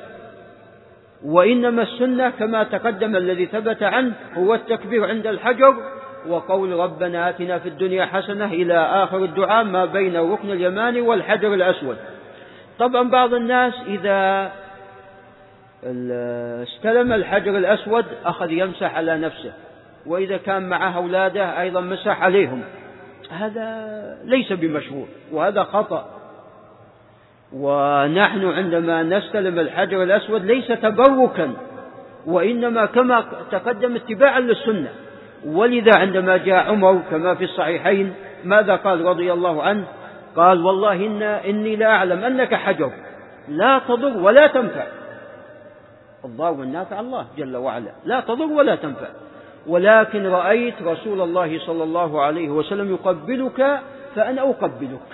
[1.25, 5.75] وإنما السنة كما تقدم الذي ثبت عنه هو التكبير عند الحجر
[6.27, 11.97] وقول ربنا آتنا في الدنيا حسنة إلى آخر الدعاء ما بين الركن اليماني والحجر الأسود.
[12.79, 14.51] طبعا بعض الناس إذا
[16.63, 19.53] استلم الحجر الأسود أخذ يمسح على نفسه
[20.05, 22.63] وإذا كان معه أولاده أيضا مسح عليهم.
[23.31, 26.09] هذا ليس بمشروع وهذا خطأ.
[27.53, 31.53] ونحن عندما نستلم الحجر الأسود ليس تبركا
[32.25, 34.89] وإنما كما تقدم اتباعا للسنة.
[35.45, 38.13] ولذا عندما جاء عمر كما في الصحيحين
[38.43, 39.83] ماذا قال رضي الله عنه؟
[40.37, 42.91] قال والله إن إني لا أعلم أنك حجر.
[43.47, 44.85] لا تضر ولا تنفع.
[46.25, 47.91] الضار والنافع الله جل وعلا.
[48.05, 49.07] لا تضر ولا تنفع.
[49.67, 53.79] ولكن رأيت رسول الله صلى الله عليه وسلم يقبلك
[54.15, 55.09] فأنا أقبلك.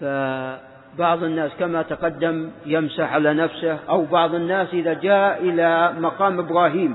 [0.00, 6.94] فبعض الناس كما تقدم يمسح على نفسه أو بعض الناس إذا جاء إلى مقام إبراهيم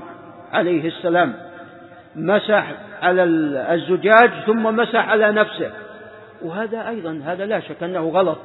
[0.52, 1.34] عليه السلام
[2.16, 3.22] مسح على
[3.74, 5.85] الزجاج ثم مسح على نفسه.
[6.42, 8.38] وهذا أيضا هذا لا شك أنه غلط.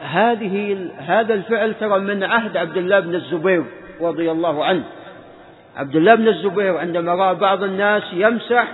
[0.00, 3.64] هذه هذا الفعل ترى من عهد عبد الله بن الزبير
[4.00, 4.84] رضي الله عنه.
[5.76, 8.72] عبد الله بن الزبير عندما رأى بعض الناس يمسح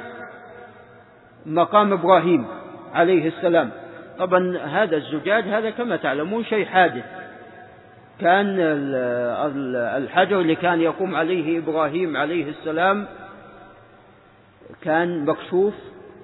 [1.47, 2.47] مقام إبراهيم
[2.95, 3.71] عليه السلام.
[4.19, 7.05] طبعا هذا الزجاج هذا كما تعلمون شيء حادث.
[8.21, 8.57] كان
[9.97, 13.07] الحجر اللي كان يقوم عليه إبراهيم عليه السلام
[14.83, 15.75] كان مكشوف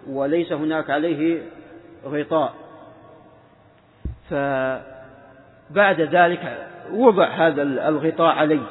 [0.08, 1.42] وليس هناك عليه
[2.06, 2.52] غطاء.
[4.30, 8.66] فبعد ذلك وضع هذا الغطاء عليه.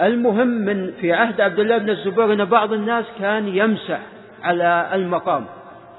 [0.00, 4.00] المهم من في عهد عبد الله بن الزبير أن بعض الناس كان يمسح
[4.42, 5.44] على المقام.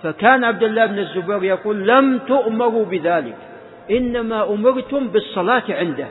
[0.03, 3.37] فكان عبد الله بن الزبير يقول لم تؤمروا بذلك.
[3.91, 6.07] إنما أمرتم بالصلاة عنده.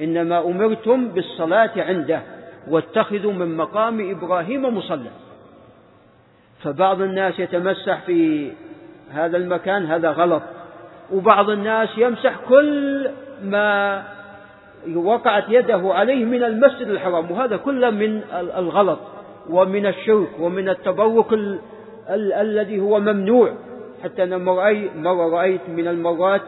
[0.00, 2.22] إنما أمرتم بالصلاة عنده.
[2.68, 5.10] واتخذوا من مقام إبراهيم مصلى.
[6.62, 8.50] فبعض الناس يتمسح في
[9.12, 10.42] هذا المكان هذا غلط.
[11.12, 13.10] وبعض الناس يمسح كل
[13.42, 14.02] ما
[14.94, 18.98] وقعت يده عليه من المسجد الحرام وهذا كله من الغلط
[19.50, 21.58] ومن الشرك ومن التبرك ال
[22.10, 23.54] ال الذي هو ممنوع.
[24.04, 26.42] حتى أنا مرة رأيت من المرات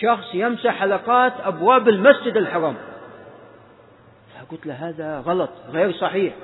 [0.00, 2.74] شخص يمسح حلقات أبواب المسجد الحرام.
[4.34, 6.34] فقلت له هذا غلط غير صحيح.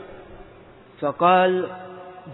[1.01, 1.69] فقال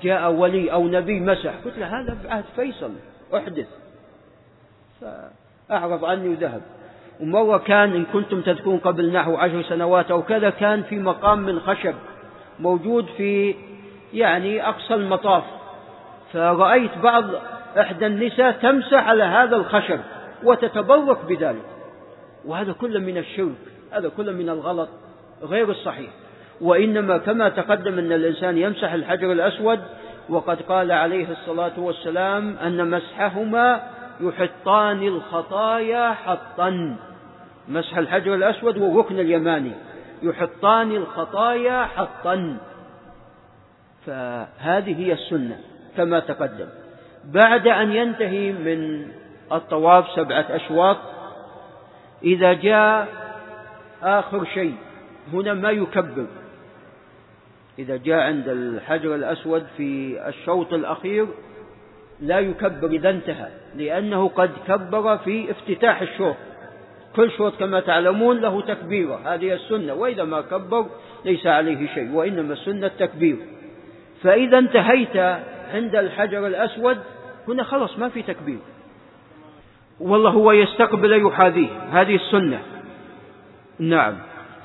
[0.02, 1.54] جاء ولي أو نبي مسح.
[1.64, 2.92] قلت له هذا بعهد فيصل
[3.34, 3.66] أحدث.
[5.00, 6.60] فأعرض عني وذهب.
[7.20, 11.60] ومرة كان إن كنتم تذكرون قبل نحو عشر سنوات أو كذا كان في مقام من
[11.60, 11.94] خشب
[12.60, 13.54] موجود في
[14.12, 15.44] يعني أقصى المطاف.
[16.32, 17.24] فرأيت بعض
[17.78, 20.00] إحدى النساء تمسح على هذا الخشب
[20.44, 21.64] وتتبرك بذلك.
[22.44, 23.58] وهذا كله من الشرك
[23.92, 24.88] هذا كله من الغلط
[25.42, 26.10] غير الصحيح.
[26.60, 29.80] وإنما كما تقدم أن الإنسان يمسح الحجر الأسود
[30.28, 33.82] وقد قال عليه الصلاة والسلام أن مسحهما
[34.20, 36.96] يحطان الخطايا حطا.
[37.68, 39.72] مسح الحجر الأسود والركن اليماني.
[40.22, 42.56] يحطان الخطايا حطا.
[44.06, 45.58] فهذه هي السنة
[45.96, 46.66] كما تقدم.
[47.24, 49.06] بعد أن ينتهي من
[49.52, 50.96] الطواف سبعة أشواط
[52.22, 53.08] إذا جاء
[54.02, 54.74] آخر شيء
[55.32, 56.26] هنا ما يكبر.
[57.78, 61.26] إذا جاء عند الحجر الأسود في الشوط الأخير
[62.20, 66.36] لا يكبر إذا انتهى لأنه قد كبر في افتتاح الشوط.
[67.16, 70.86] كل شوط كما تعلمون له تكبيرة هذه السنة وإذا ما كبر
[71.24, 73.36] ليس عليه شيء وإنما السنة التكبير.
[74.22, 75.16] فإذا انتهيت
[75.74, 76.98] عند الحجر الأسود
[77.48, 78.58] هنا خلص ما في تكبير.
[80.00, 82.62] والله هو يستقبل يحاذيه هذه السنة.
[83.78, 84.14] نعم.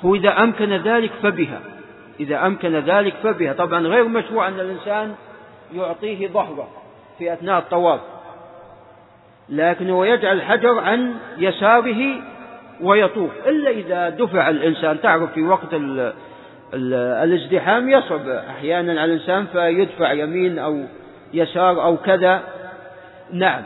[0.05, 1.61] هو إذا أمكن ذلك فبها.
[2.19, 3.53] إذا أمكن ذلك فبها.
[3.53, 5.15] طبعا غير مشروع أن الإنسان
[5.75, 6.67] يعطيه ظهره
[7.17, 7.99] في أثناء الطواف.
[9.49, 12.21] لكنه يجعل الحجر عن يساره
[12.81, 13.31] ويطوف.
[13.47, 15.01] إلا إذا دفع الإنسان.
[15.01, 16.13] تعرف في وقت ال
[16.73, 20.83] ال الازدحام يصعب أحيانا على الإنسان فيدفع يمين أو
[21.33, 22.43] يسار أو كذا.
[23.31, 23.61] نعم.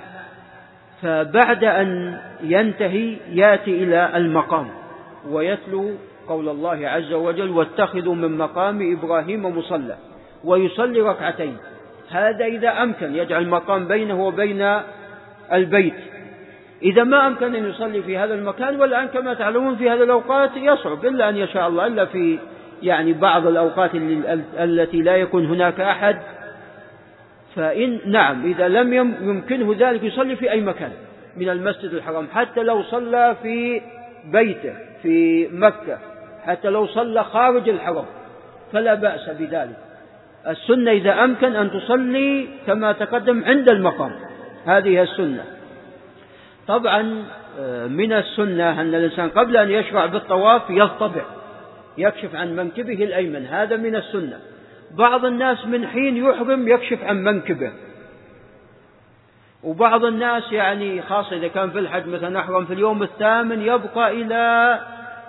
[1.01, 4.70] فبعد أن ينتهي يأتي إلى المقام
[5.30, 5.91] ويتلو
[6.28, 9.96] قول الله عز وجل واتخذوا من مقام إبراهيم مصلى
[10.44, 11.58] ويصلي ركعتين.
[12.10, 14.80] هذا إذا أمكن يجعل مقام بينه وبين
[15.54, 15.94] البيت.
[16.84, 21.06] إذا ما أمكن أن يصلي في هذا المكان والآن كما تعلمون في هذه الأوقات يصعب
[21.06, 22.40] إلا أن يشاء الله إلا في
[22.82, 23.92] يعني بعض الأوقات
[24.60, 26.18] التي لا يكون هناك أحد.
[27.56, 30.92] فإن نعم إذا لم يمكنه ذلك يصلي في أي مكان
[31.38, 33.82] من المسجد الحرام حتى لو صلى في
[34.32, 36.12] بيته في مكة.
[36.46, 38.06] حتى لو صلى خارج الحرم
[38.72, 39.78] فلا بأس بذلك.
[40.48, 44.12] السنة إذا أمكن أن تصلي كما تقدم عند المقام.
[44.66, 45.44] هذه السنة.
[46.68, 47.24] طبعا
[47.60, 51.22] آه، من السنة أن الإنسان قبل أن يشرع بالطواف يضطبع
[51.98, 53.46] يكشف عن منكبه الأيمن.
[53.46, 54.39] هذا من السنة.
[54.98, 57.72] بعض الناس من حين يحرم يكشف عن منكبه.
[59.64, 64.80] وبعض الناس يعني خاصة إذا كان في الحج مثلا أحرم في اليوم الثامن يبقى إلى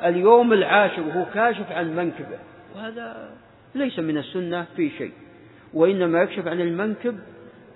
[0.05, 2.39] اليوم العاشر وهو كاشف عن منكبه
[2.77, 3.31] وهذا
[3.75, 5.13] ليس من السنة في شيء
[5.75, 7.19] وإنما يكشف عن المنكب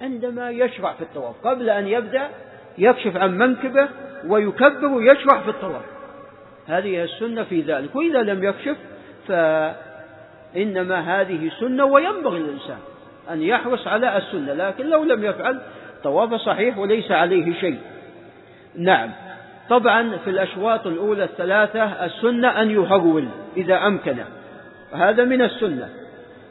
[0.00, 1.34] عندما يشرع في الطواف.
[1.44, 2.28] قبل أن يبدأ
[2.78, 3.88] يكشف عن منكبه
[4.26, 5.82] ويكبر ويشرع في الطواف.
[6.66, 7.96] هذه السنة في ذلك.
[7.96, 8.76] وإذا لم يكشف
[9.28, 12.78] فإنما هذه سنة وينبغي الإنسان
[13.30, 14.52] أن يحرص على السنة.
[14.52, 15.60] لكن لو لم يفعل
[16.04, 17.78] طواف صحيح وليس عليه شيء.
[18.76, 19.10] نعم.
[19.68, 24.16] طبعا في الأشواط الأولى الثلاثة السنة أن يهرول إذا أمكن
[24.92, 25.88] هذا من السنة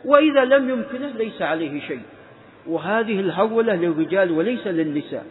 [0.05, 2.01] وإذا لم يمكنه ليس عليه شيء
[2.67, 5.25] وهذه الهرولة للرجال وليس للنساء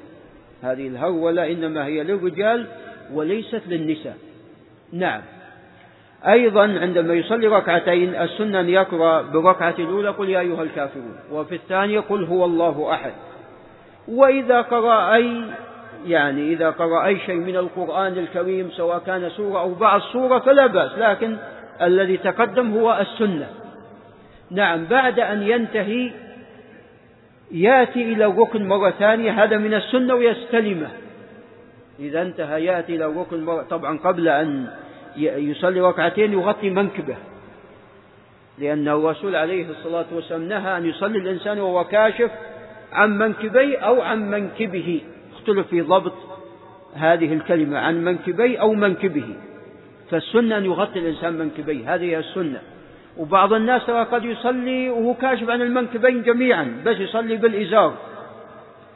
[0.62, 2.66] هذه الهرولة إنما هي للرجال
[3.12, 4.16] وليست للنساء.
[4.92, 5.20] نعم.
[6.28, 12.00] أيضا عندما يصلي ركعتين السنة أن يقرأ بالركعة الأولى قل يا أيها الكافرون وفي الثانية
[12.00, 13.12] قل هو الله أحد.
[14.08, 15.42] وإذا قرأ أي
[16.06, 20.66] يعني إذا قرأ أي شيء من القرآن الكريم سواء كان سورة أو بعض سورة فلا
[20.66, 21.36] بأس لكن
[21.82, 23.48] الذي تقدم هو السنة.
[24.50, 26.10] نعم بعد أن ينتهي
[27.50, 30.88] يأتي إلى الركن مرة ثانية هذا من السنة ويستلمه.
[32.00, 34.66] إذا انتهى يأتي إلى الركن مرة طبعا قبل أن
[35.16, 37.16] يصلي ركعتين يغطي منكبه.
[38.58, 42.30] لأن الرسول عليه الصلاة والسلام نهى أن يصلي الإنسان وهو كاشف
[42.92, 45.00] عن منكبيه أو عن منكبه.
[45.46, 46.12] اختلف في ضبط
[46.94, 49.36] هذه الكلمة عن منكبي أو منكبه.
[50.10, 52.60] فالسنة أن يغطي الإنسان منكبيه هذه هي السنة.
[53.16, 57.94] وبعض الناس ترى قد يصلي وهو كاشف عن المنكبين جميعا بس يصلي بالإزار.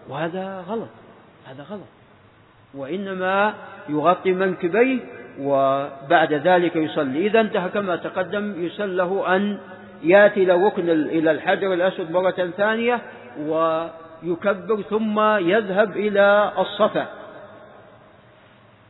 [0.08, 0.88] وهذا غلط
[1.46, 1.88] هذا غلط.
[2.74, 3.54] وإنما
[3.88, 4.98] يغطي منكبيه
[5.40, 7.26] وبعد ذلك يصلي.
[7.26, 9.58] إذا انتهى كما تقدم يسل له أن
[10.02, 13.00] يأتي إلى ركن إلى الحجر الأسود مرة ثانية
[14.24, 17.06] ويكبر ثم يذهب إلى الصفا.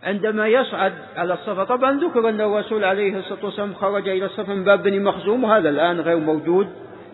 [0.03, 4.65] عندما يصعد على الصفا طبعا ذكر أن الرسول عليه الصلاة والسلام خرج إلى الصفا من
[4.65, 6.69] باب بني مخزوم وهذا الآن غير موجود.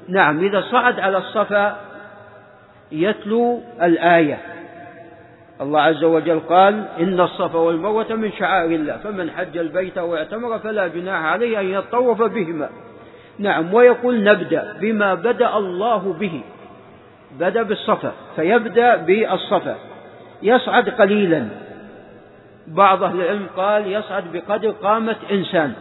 [0.08, 1.80] نعم إذا صعد على الصفا
[2.92, 4.38] يتلو الآية.
[5.60, 10.86] الله عز وجل قال إن الصفا والمروة من شعائر الله فمن حج البيت واعتمر فلا
[10.86, 12.68] جناح عليه أن يطوف بهما.
[13.38, 16.42] نعم ويقول نبدأ بما بدأ الله به.
[17.38, 19.76] بدأ بالصفا فيبدأ بالصفا.
[20.42, 21.48] يصعد قليلا.
[22.66, 25.72] بعض أهل العلم قال يصعد بقدر قامة إنسان.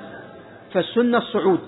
[0.74, 1.60] فالسنة الصعود.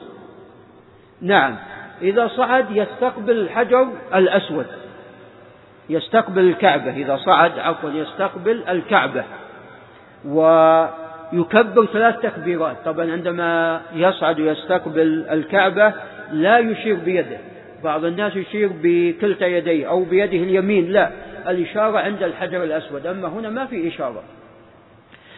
[1.21, 1.55] نعم.
[2.01, 4.65] إذا صعد يستقبل الحجر الأسود.
[5.89, 6.91] يستقبل الكعبة.
[6.91, 9.23] إذا صعد عفوا يستقبل الكعبة.
[10.25, 12.77] ويكبر ثلاث تكبيرات.
[12.85, 15.93] طبعا عندما يصعد ويستقبل الكعبة
[16.31, 17.37] لا يشير بيده.
[17.83, 21.11] بعض الناس يشير بكلتا يديه أو بيده اليمين لا
[21.47, 24.23] الإشارة عند الحجر الأسود أما هنا ما في إشارة.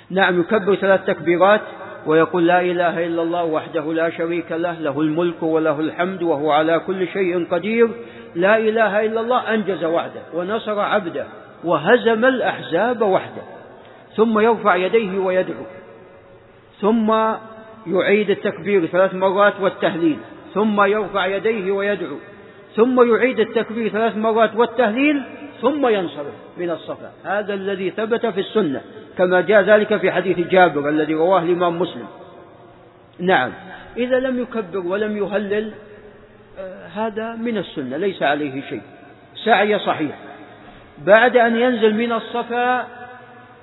[0.09, 1.61] نعم يكبر ثلاث تكبيرات
[2.05, 6.79] ويقول لا إله إلا الله وحده لا شريك له له الملك وله الحمد وهو على
[6.79, 7.89] كل شيء قدير.
[8.35, 11.25] لا إله إلا الله أنجز وعده ونصر عبده
[11.63, 13.41] وهزم الأحزاب وحده
[14.15, 15.63] ثم يرفع يديه ويدعو
[16.81, 17.13] ثم
[17.87, 20.17] يعيد التكبير ثلاث مرات والتهليل.
[20.53, 22.17] ثم يرفع يديه ويدعو
[22.75, 25.23] ثم يعيد التكبير ثلاث مرات والتهليل
[25.61, 27.11] ثم ينصرف من الصفا.
[27.23, 28.81] هذا الذي ثبت في السنة
[29.17, 32.05] كما جاء ذلك في حديث جابر الذي رواه الإمام مسلم.
[33.19, 33.51] نعم.
[33.97, 35.71] إذا لم يكبر ولم يهلل
[36.59, 38.81] آه، هذا من السنة ليس عليه شيء.
[39.45, 40.15] سعي صحيح.
[41.05, 42.87] بعد أن ينزل من الصفا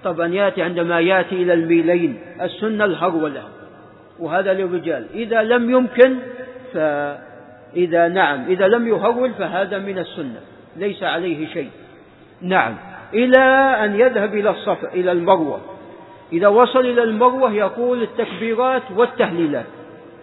[0.05, 3.43] طبعا يأتي عندما يأتي إلى الميلين السنة الهرولة
[4.19, 5.07] وهذا للرجال.
[5.15, 6.17] إذا لم يمكن
[6.77, 10.41] فإذا نعم إذا لم يهول فهذا من السنة
[10.77, 11.71] ليس عليه شيء.
[12.43, 12.77] نعم
[13.15, 13.39] إلى
[13.85, 15.61] أن يذهب إلى الصفا إلى المروة.
[16.33, 19.67] إذا وصل إلى المروة يقول التكبيرات والتهليلات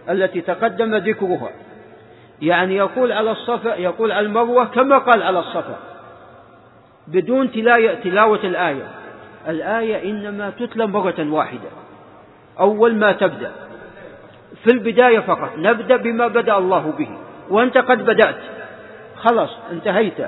[0.08, 1.50] التي تقدم ذكرها.
[2.42, 5.78] يعني يقول على الصفا يقول على المروة كما قال على الصفا
[7.06, 7.52] بدون
[8.02, 8.86] تلاوة الآية.
[9.48, 11.68] الآية إنما تتلى مرة واحدة.
[12.60, 13.52] أول ما تبدأ.
[14.64, 15.50] في البداية فقط.
[15.58, 17.08] نبدأ بما بدأ الله به.
[17.50, 18.36] وأنت قد بدأت.
[19.16, 20.18] خلاص انتهيت.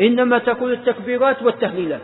[0.00, 2.00] إنما تقول التكبيرات والتهليلات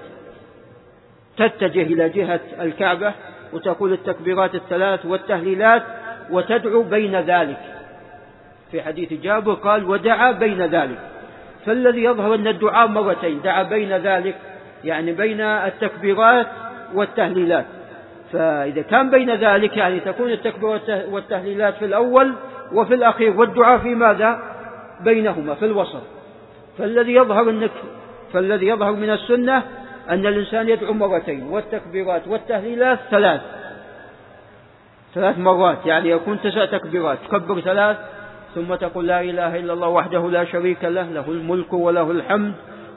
[1.36, 3.12] تتجه إلى جهة الكعبة
[3.52, 5.82] وتقول التكبيرات الثلاث والتهليلات
[6.30, 7.60] وتدعو بين ذلك.
[8.70, 10.98] في حديث جابر قال ودعا بين ذلك.
[11.66, 14.36] فالذي يظهر أن الدعاء مرتين دعا بين ذلك
[14.84, 16.46] يعني بين التكبيرات
[16.94, 17.64] والتهليلات
[18.32, 22.32] فإذا كان بين ذلك يعني تكون التكبيرات والتهليلات في الأول
[22.72, 24.38] وفي الأخير والدعاء في ماذا؟
[25.00, 26.02] بينهما في الوسط.
[26.78, 27.70] فالذي يظهر أنك
[28.32, 29.62] فالذي يظهر من السنة
[30.10, 33.40] أن الإنسان يدعو مرتين والتكبيرات والتهليلات ثلاث.
[35.14, 37.96] ثلاث مرات يعني يكون تسع تكبيرات تكبر ثلاث
[38.54, 42.52] ثم تقول لا إله إلا الله وحده لا شريك له له الملك وله الحمد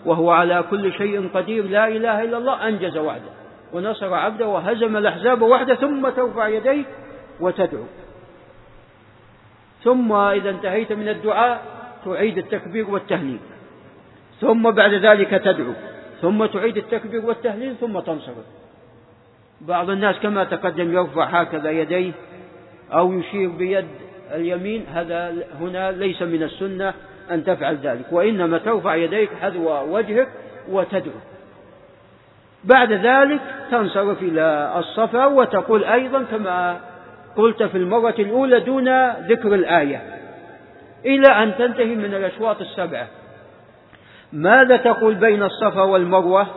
[0.06, 3.39] وهو على كل شيء قدير لا إله إلا الله أنجز وعده
[3.74, 6.86] ونصر عبده وهزم الأحزاب وحده ثم ترفع يديك
[7.40, 7.84] وتدعو.
[9.84, 11.64] ثم إذا انتهيت من الدعاء
[12.06, 13.40] تعيد التكبير والتهليل.
[14.42, 15.74] ثم بعد ذلك تدعو.
[16.22, 18.46] ثم تعيد التكبير والتهليل ثم تنصرف
[19.62, 22.12] بعض الناس كما تقدم يرفع هكذا يديه
[22.92, 23.88] أو يشير بيد
[24.32, 26.94] اليمين هذا هنا ليس من السنة
[27.32, 28.06] أن تفعل ذلك.
[28.12, 30.28] وإنما ترفع يديك حذو وجهك
[30.70, 31.20] وتدعو.
[32.64, 33.40] بعد ذلك
[33.72, 36.78] تنصرف إلى الصفا وتقول أيضا كما
[37.36, 40.02] قلت في المرة الأولى دون ذكر الآية.
[41.06, 43.08] إلى أن تنتهي من الأشواط السبعة.
[44.34, 46.48] ماذا تقول بين الصفا والمروة؟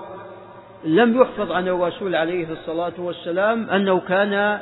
[0.84, 4.58] لم يحفظ عن الرسول عليه الصلاة والسلام أنه كان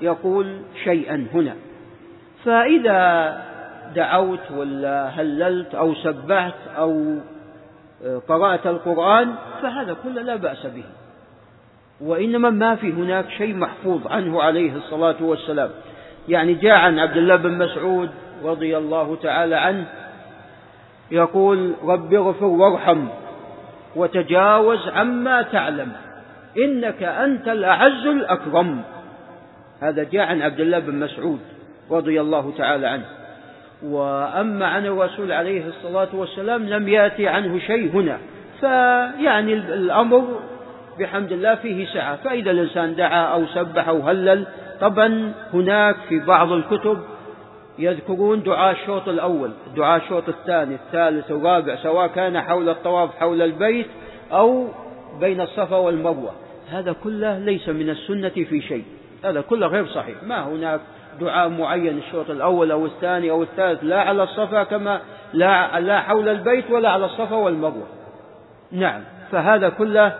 [0.00, 1.54] يقول شيئا هنا.
[2.44, 3.40] فإذا
[3.94, 7.18] دعوت ولا هللت أو سبحت أو
[8.28, 10.84] قرأت القرآن فهذا كله لا بأس به.
[12.00, 15.70] وإنما ما في هناك شيء محفوظ عنه عليه الصلاة والسلام.
[16.28, 18.10] يعني جاء عن عبد الله بن مسعود
[18.44, 19.86] رضي الله تعالى عنه
[21.10, 23.06] يقول رب اغفر وارحم
[23.96, 25.92] وتجاوز عما تعلم
[26.58, 28.82] إنك أنت الأعز الأكرم.
[29.80, 31.40] هذا جاء عن عبد الله بن مسعود
[31.90, 33.04] رضي الله تعالى عنه.
[33.82, 38.18] وأما عن الرسول عليه الصلاة والسلام لم يأتي عنه شيء هنا.
[38.60, 40.40] فيعني الأمر
[40.98, 42.16] بحمد الله فيه سعة.
[42.16, 44.46] فإذا الإنسان دعا أو سبح أو هلل
[44.80, 46.98] طبعا هناك في بعض الكتب
[47.78, 53.86] يذكرون دعاء الشوط الأول دعاء الشوط الثاني الثالث الرابع سواء كان حول الطواف حول البيت
[54.32, 54.68] أو
[55.20, 56.32] بين الصفا والمروة.
[56.70, 58.84] هذا كله ليس من السنة في شيء.
[59.24, 60.22] هذا كله غير صحيح.
[60.22, 60.80] ما هناك
[61.20, 65.00] دعاء معين الشوط الأول أو الثاني أو الثالث لا على الصفا كما
[65.32, 67.86] لا, لا حول البيت ولا على الصفا والمروة.
[68.72, 69.02] نعم
[69.32, 70.18] فهذا كله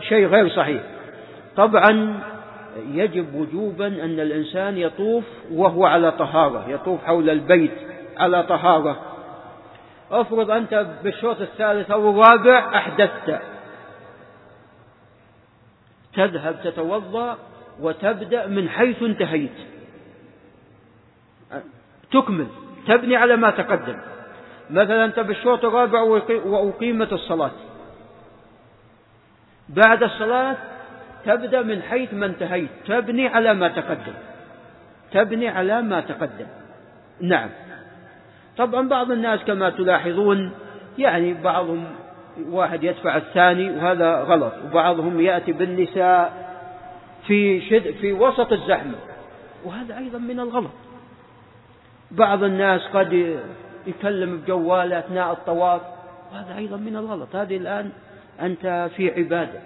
[0.00, 0.82] شيء غير صحيح.
[1.56, 2.20] طبعا
[2.92, 7.74] يجب وجوبا أن الإنسان يطوف وهو على طهارة يطوف حول البيت
[8.16, 9.00] على طهارة.
[10.10, 13.40] افرض أنت بالشوط الثالث أو الرابع أحدثت.
[16.14, 17.38] تذهب تتوضأ
[17.80, 19.52] وتبدأ من حيث انتهيت.
[22.12, 22.46] تكمل
[22.86, 23.96] تبني على ما تقدم.
[24.70, 26.00] مثلا أنت بالشوط الرابع
[26.44, 27.50] وأقيمت الصلاة.
[29.68, 30.56] بعد الصلاة
[31.24, 34.14] تبدأ من حيث ما انتهيت تبني على ما تقدم.
[35.12, 36.46] تبني على ما تقدم.
[37.20, 37.48] نعم.
[38.56, 40.52] طبعا بعض الناس كما تلاحظون
[40.98, 41.84] يعني بعضهم
[42.50, 46.52] واحد يدفع الثاني وهذا غلط وبعضهم يأتي بالنساء
[47.26, 48.94] في شد في وسط الزحمة
[49.64, 50.70] وهذا أيضا من الغلط.
[52.12, 53.36] بعض الناس قد
[53.86, 55.80] يكلم بجواله أثناء الطواف.
[56.32, 57.36] وهذا أيضا من الغلط.
[57.36, 57.90] هذه الآن
[58.40, 59.60] أنت في عبادة.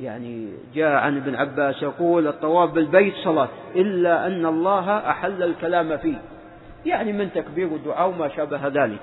[0.00, 6.18] يعني جاء عن ابن عباس يقول الطواف بالبيت صلاة إلا أن الله أحل الكلام فيه.
[6.86, 9.00] يعني من تكبير ودعاء وما شابه ذلك.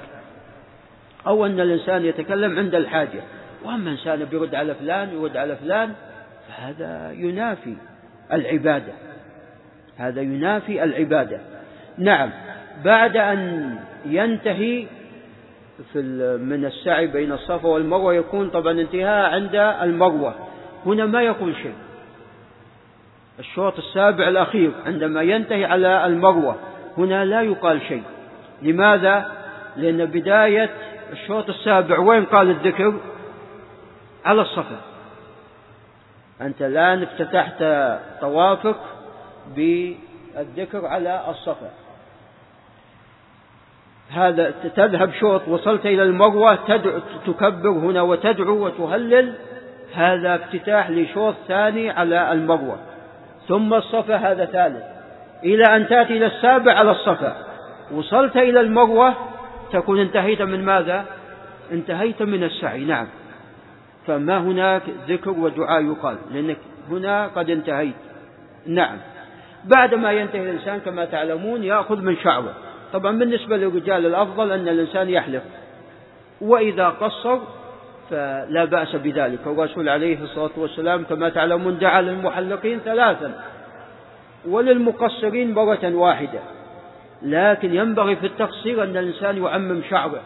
[1.27, 3.21] أو أن الإنسان يتكلم عند الحاجة.
[3.65, 5.93] وأما إنسان بيرد على فلان يرد على فلان
[6.47, 7.75] فهذا ينافي
[8.33, 8.93] العبادة.
[9.97, 11.56] هذا ينافي العبادة.
[11.97, 12.29] نعم.
[12.83, 13.75] بعد أن
[14.05, 14.85] ينتهي
[15.93, 16.01] في
[16.41, 20.35] من السعي بين الصفا والمروة يكون طبعا انتهاء عند المروة.
[20.85, 21.75] هنا ما يقول شيء.
[23.39, 26.55] الشوط السابع الأخير عندما ينتهي على المروة
[26.97, 28.03] هنا لا يقال شيء.
[28.61, 29.31] لماذا؟
[29.75, 30.69] لأن بداية
[31.11, 32.93] الشوط السابع وين قال الذكر؟
[34.25, 34.81] على الصفا.
[36.41, 37.63] أنت الآن افتتحت
[38.21, 38.79] طوافك
[39.55, 41.69] بالذكر على الصفا.
[44.11, 49.33] هذا تذهب شوط وصلت إلى المروة تدعو تكبر هنا وتدعو وتهلل.
[49.93, 52.77] هذا افتتاح لشوط ثاني على المروة
[53.47, 54.83] ثم الصفا هذا ثالث.
[55.43, 57.35] إلى أن تأتي إلى السابع على الصفا.
[57.91, 59.13] وصلت إلى المروة
[59.71, 61.05] تكون انتهيت من ماذا؟
[61.71, 62.85] انتهيت من السعي.
[62.85, 63.07] نعم.
[64.07, 66.57] فما هناك ذكر ودعاء يقال لأنك
[66.89, 67.95] هنا قد انتهيت.
[68.65, 68.97] نعم.
[69.65, 72.53] بعدما ينتهي الإنسان كما تعلمون يأخذ من شعره
[72.93, 75.43] طبعا بالنسبة للرجال الأفضل أن الإنسان يحلق
[76.41, 77.39] وإذا قصر
[78.09, 79.39] فلا بأس بذلك.
[79.45, 83.43] الرسول عليه الصلاة والسلام كما تعلمون دعا للمحلقين ثلاثا.
[84.47, 86.39] وللمقصرين مرة واحدة.
[87.21, 90.21] لكن ينبغي في التقصير أن الإنسان يعمم شعره.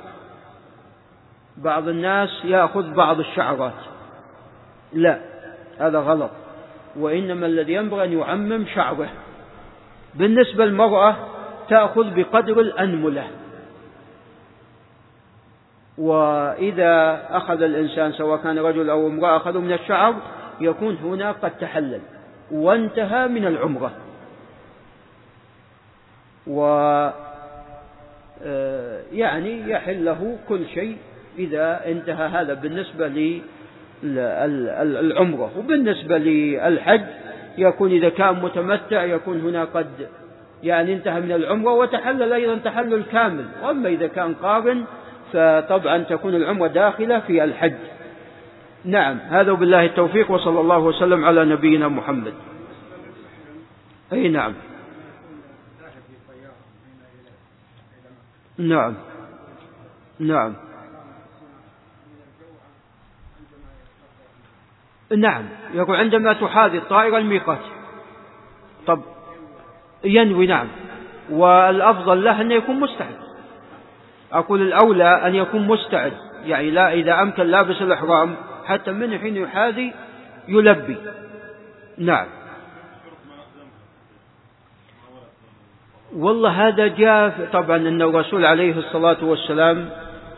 [1.58, 3.80] بعض الناس يأخذ بعض الشعرات.
[4.94, 5.20] لا
[5.80, 6.32] هذا غلط.
[7.00, 9.10] وإنما الذي ينبغي أن يعمم شعره.
[10.16, 11.16] بالنسبة للمرأة
[11.72, 13.28] تأخذ بقدر الأنملة.
[15.98, 20.16] وإذا أخذ الإنسان سواء كان رجل أو امرأة أخذوا من الشعر
[20.62, 22.02] يكون هنا قد تحلل
[22.52, 23.92] وانتهى من العمرة.
[26.48, 26.62] و
[28.44, 30.98] آه، يعني يحل له كل شيء
[31.38, 33.08] إذا انتهى هذا بالنسبة
[34.04, 37.02] للعمرة وبالنسبة للحج
[37.58, 39.88] يكون إذا كان متمتع يكون هنا قد
[40.64, 43.46] يعني انتهى من العمرة وتحلل أيضا تحلل كامل.
[43.64, 44.86] وأما إذا كان قارن
[45.34, 47.74] فطبعا تكون العمرة داخلة في الحج.
[48.86, 52.34] نعم هذا بالله التوفيق وصلى الله وسلم على نبينا محمد.
[54.14, 54.54] أي نعم.
[58.58, 58.94] نعم.
[60.20, 60.54] نعم.
[65.18, 65.46] نعم.
[65.74, 67.60] يقول عندما تحاذي الطائرة الميقات.
[68.88, 69.02] طب
[70.04, 70.68] ينوي نعم.
[71.30, 73.16] والأفضل له أن يكون مستعد.
[74.32, 76.14] أقول الأولى أن يكون مستعد
[76.46, 78.36] يعني لا إذا أمكن لابس الإحرام
[78.66, 79.94] حتى من حين يحاذي
[80.48, 80.98] يلبي.
[81.98, 82.28] نعم.
[86.16, 89.90] والله هذا جاء طبعا أن الرسول عليه الصلاة والسلام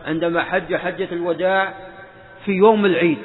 [0.06, 1.74] عندما حج حجة الوداع
[2.46, 3.18] في يوم العيد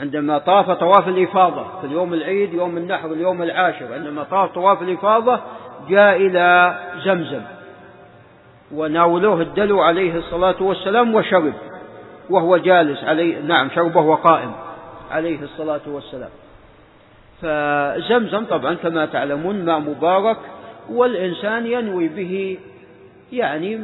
[0.00, 5.40] عندما طاف طواف الإفاضة في اليوم العيد يوم النحر اليوم العاشر عندما طاف طواف الإفاضة
[5.88, 7.40] جاء إلى زمزم
[8.74, 11.52] وناولوه الدلو عليه الصلاة والسلام وشرب
[12.30, 14.52] وهو جالس عليه نعم شربه وهو قائم
[15.10, 16.30] عليه الصلاة والسلام.
[17.42, 20.36] فزمزم طبعا كما تعلمون ماء مبارك
[20.90, 22.58] والإنسان ينوي به
[23.32, 23.80] يعني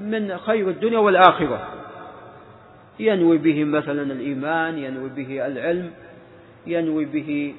[0.00, 1.58] من خير الدنيا والآخرة.
[3.00, 5.90] ينوي به مثلا الإيمان ينوي به العلم
[6.66, 7.54] ينوي به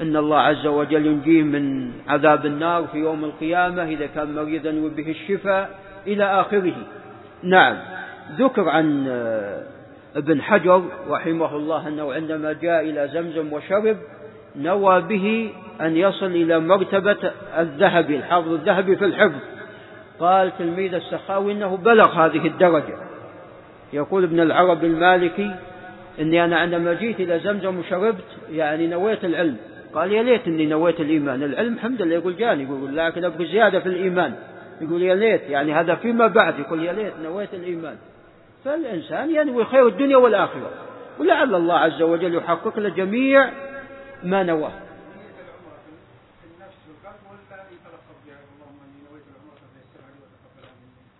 [0.00, 4.90] أن الله عز وجل ينجيه من عذاب النار في يوم القيامة إذا كان مريضا ينوي
[4.90, 6.74] به الشفاء إلى آخره.
[7.42, 7.76] نعم.
[8.38, 9.06] ذكر عن
[10.16, 13.96] ابن حجر رحمه الله أنه عندما جاء إلى زمزم وشرب
[14.56, 19.40] نوى به أن يصل إلى مرتبة الذهبي الحافظ الذهبي في الحفظ.
[20.20, 23.13] قال تلميذ السخاوي أنه بلغ هذه الدرجة.
[23.94, 25.54] يقول ابن العرب المالكي
[26.20, 29.56] إني أنا عندما جيت إلى زمزم وشربت يعني نويت العلم.
[29.94, 31.42] قال يا ليت إني نويت الإيمان.
[31.42, 32.62] العلم الحمد لله يقول جاني.
[32.62, 34.34] يقول لكن أبغى زيادة في الإيمان.
[34.80, 35.42] يقول يا ليت.
[35.42, 36.58] يعني هذا فيما بعد.
[36.58, 37.96] يقول يا ليت نويت الإيمان.
[38.64, 40.70] فالإنسان ينوي خير الدنيا والآخرة.
[41.18, 43.48] ولعل الله عز وجل يحقق له جميع
[44.22, 44.72] ما نواه.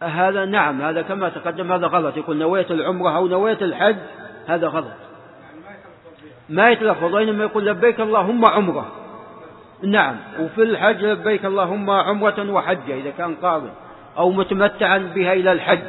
[0.05, 2.17] هذا نعم هذا كما تقدم هذا غلط.
[2.17, 3.97] يقول نويت العمرة أو نويت الحج
[4.47, 4.93] هذا غلط.
[6.49, 8.93] ما يتلفظ وإنما يقول لبيك اللهم عمرة.
[9.83, 13.71] نعم وفي الحج لبيك اللهم عمرة وحجة إذا كان قارن
[14.19, 15.83] أو متمتعا بها إلى الحج.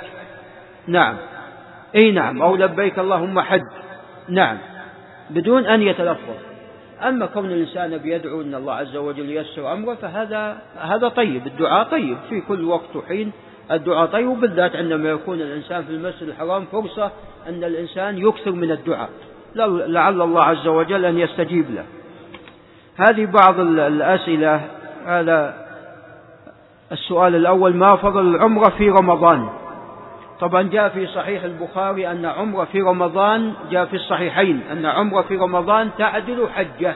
[0.87, 1.15] نعم.
[1.95, 3.61] أي نعم أو لبيك اللهم حج.
[4.29, 4.57] نعم.
[5.29, 6.35] بدون أن يتلفظ.
[7.03, 12.17] أما كون الإنسان بيدعو أن الله عز وجل ييسر أمره فهذا هذا طيب الدعاء طيب
[12.29, 13.31] في كل وقت وحين.
[13.71, 14.05] الدعاء.
[14.05, 17.11] طيب وبالذات عندما يكون الإنسان في المسجد الحرام فرصة
[17.49, 19.09] أن الإنسان يكثر من الدعاء.
[19.55, 21.85] لعل الله عز وجل أن يستجيب له.
[22.97, 24.61] هذه بعض الأسئلة.
[25.05, 25.65] هذا
[26.91, 29.49] السؤال الأول ما فضل العمرة في رمضان؟
[30.39, 35.37] طبعا جاء في صحيح البخاري أن عمرة في رمضان جاء في الصحيحين أن عمرة في
[35.37, 36.95] رمضان تعدل حجة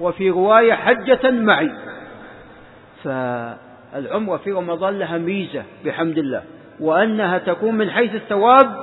[0.00, 1.70] وفي رواية حجة معي.
[3.92, 6.42] فالعمرة في رمضان لها ميزة بحمد الله.
[6.80, 8.76] وأنها تكون من حيث الثواب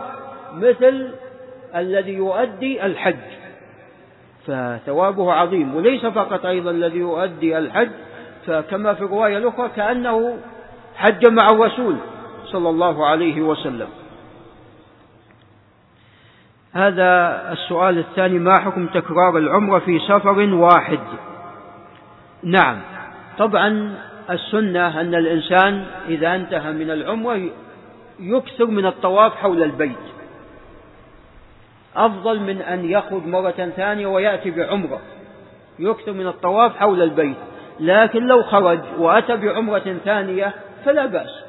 [0.53, 1.11] مثل
[1.75, 3.15] الذي يؤدي الحج.
[4.47, 5.75] فثوابه عظيم.
[5.75, 7.89] وليس فقط أيضا الذي يؤدي الحج
[8.45, 10.37] فكما في الرواية الأخرى كأنه
[10.95, 11.95] حج مع الرسول
[12.45, 13.87] صلى الله عليه وسلم.
[16.73, 20.99] هذا السؤال الثاني ما حكم تكرار العمرة في سفر واحد؟
[22.43, 22.77] نعم.
[23.37, 23.95] طبعا
[24.29, 27.49] السنة أن الإنسان إذا انتهى من العمرة
[28.19, 29.97] يكثر من الطواف حول البيت.
[31.95, 34.99] أفضل من أن يخرج مرة ثانية ويأتي بعمرة.
[35.79, 37.37] يكثر من الطواف حول البيت.
[37.79, 40.53] لكن لو خرج وأتى بعمرة ثانية
[40.85, 41.43] فلا بأس.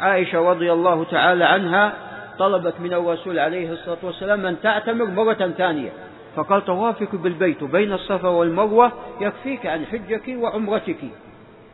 [0.00, 1.92] عائشة رضي الله تعالى عنها
[2.38, 5.90] طلبت من الرسول عليه الصلاة والسلام أن تعتمر مرة ثانية.
[6.36, 10.98] فقال طوافك بالبيت بين الصفا والمروة يكفيك عن حجك وعمرتك.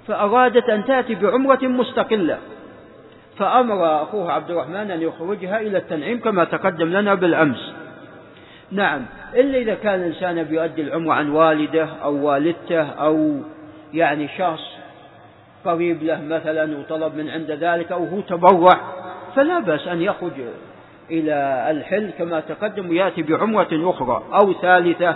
[0.09, 2.38] فأرادت أن تأتي بعمرة مستقلة.
[3.38, 7.72] فأمر أخوه عبد الرحمن أن يخرجها إلى التنعيم كما تقدم لنا بالأمس.
[8.72, 13.40] نعم إلا إذا كان الإنسان بيؤدي العمرة عن والده أو والدته أو
[13.94, 14.62] يعني شخص
[15.64, 18.80] قريب له مثلا وطلب من عند ذلك أو هو تبرع
[19.36, 20.32] فلا بأس أن يخرج
[21.11, 25.14] إلى الحل كما تقدم ويأتي بعمرة أخرى أو ثالثة.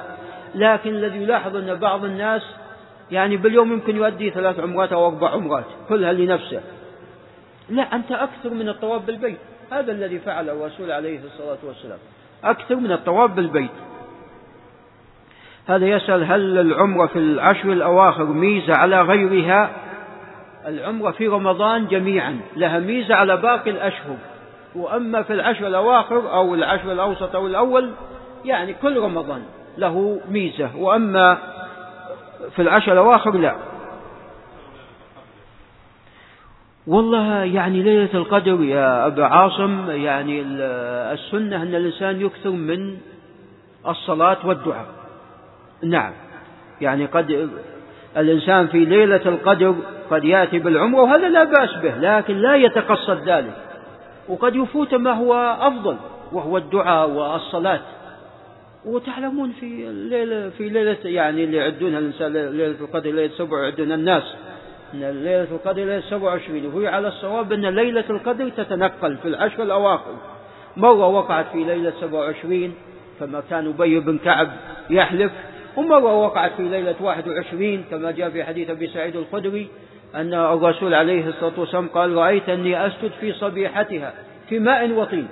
[0.55, 2.43] لكن الذي يلاحظ أن بعض الناس
[3.13, 6.61] يعني باليوم يمكن يؤدي ثلاث عمرات أو أربع عمرات كلها لنفسه.
[7.69, 9.39] لا أنت أكثر من الطواف بالبيت.
[9.73, 11.99] هذا الذي فعله الرسول عليه الصلاة والسلام.
[12.45, 13.71] أكثر من الطواف بالبيت.
[15.67, 19.71] هذا يسأل هل العمرة في العشر الأواخر ميزة على غيرها؟
[20.67, 24.17] العمرة في رمضان جميعا لها ميزة على باقي الأشهر.
[24.75, 27.91] وأما في العشر الأواخر أو العشر الأوسط أو الأول
[28.45, 29.43] يعني كل رمضان
[29.79, 30.77] له ميزة.
[30.77, 31.52] وأما
[32.51, 33.57] في العشر الأواخر لا.
[36.87, 40.43] والله يعني ليلة القدر يا أبا عاصم يعني
[41.13, 42.97] السنة أن الإنسان يكثر من
[43.89, 44.87] الصلاة والدعاء.
[45.83, 46.13] نعم.
[46.81, 47.51] يعني قد
[48.17, 49.75] الإنسان في ليلة القدر
[50.11, 53.57] قد يأتي بالعمرة وهذا لا بأس به لكن لا يتقصد ذلك.
[54.29, 55.97] وقد يفوت ما هو أفضل
[56.33, 57.81] وهو الدعاء والصلاة.
[58.85, 64.23] وتعلمون في الليلة في ليلة يعني اللي يعدونها الإنسان ليلة القدر ليلة سبع يعدون الناس.
[64.95, 69.63] أن ليلة القدر ليلة سبع وعشرين وهي على الصواب أن ليلة القدر تتنقل في العشر
[69.63, 70.15] الأواخر.
[70.77, 72.75] مرة وقعت في ليلة سبع وعشرين؟
[73.21, 74.51] كما كان أبي بن كعب
[74.91, 75.33] يحلف.
[75.77, 79.69] ومرة وقعت في ليلة واحد وعشرين؟ كما جاء في حديث أبي سعيد الخدري
[80.15, 84.15] أن الرسول عليه الصلاة والسلام قال رأيت أني أسجد في صبيحتها
[84.49, 85.29] في ماء وطين.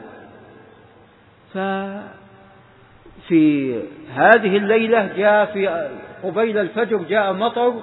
[3.30, 3.80] ففي
[4.14, 5.88] هذه الليلة جاء في
[6.24, 7.74] قبيل الفجر جاء مطر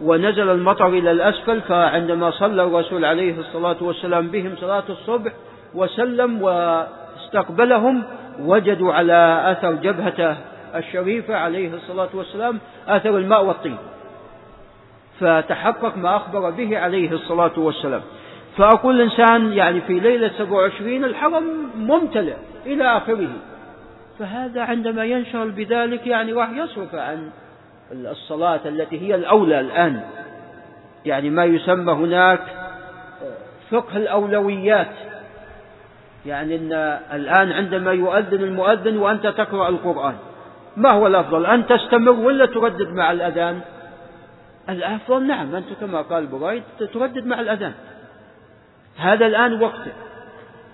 [0.00, 5.32] ونزل المطر إلى الأسفل فعندما صلى الرسول عليه الصلاة والسلام بهم صلاة الصبح
[5.74, 8.02] وسلم واستقبلهم
[8.40, 10.36] وجدوا على أثر جبهته
[10.74, 13.76] الشريفة عليه الصلاة والسلام أثر الماء والطين.
[15.20, 18.00] فتحقق ما أخبر به عليه الصلاة والسلام.
[18.56, 21.44] فأقول الإنسان يعني في ليلة 27 الحرم
[21.76, 22.36] ممتلئ
[22.66, 23.28] إلى آخره.
[24.18, 27.30] فهذا عندما ينشغل بذلك يعني راح يصرف عن
[27.92, 30.00] الصلاة التي هي الأولى الآن.
[31.04, 32.40] يعني ما يسمى هناك
[33.70, 34.94] فقه الأولويات.
[36.26, 36.72] يعني أن
[37.12, 40.14] الآن عندما يؤذن المؤذن وأنت تقرأ القرآن
[40.76, 43.60] ما هو الأفضل؟ أن تستمر ولا تردد مع الأذان؟
[44.68, 46.62] الأفضل نعم أنت كما قال برايد
[46.94, 47.72] تردد مع الأذان.
[48.98, 49.92] هذا الآن وقته.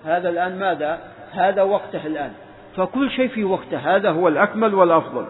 [0.05, 0.99] هذا الآن ماذا؟
[1.31, 2.31] هذا وقته الآن.
[2.79, 3.77] فكل شيء في وقته.
[3.77, 5.25] هذا هو الأكمل والأفضل.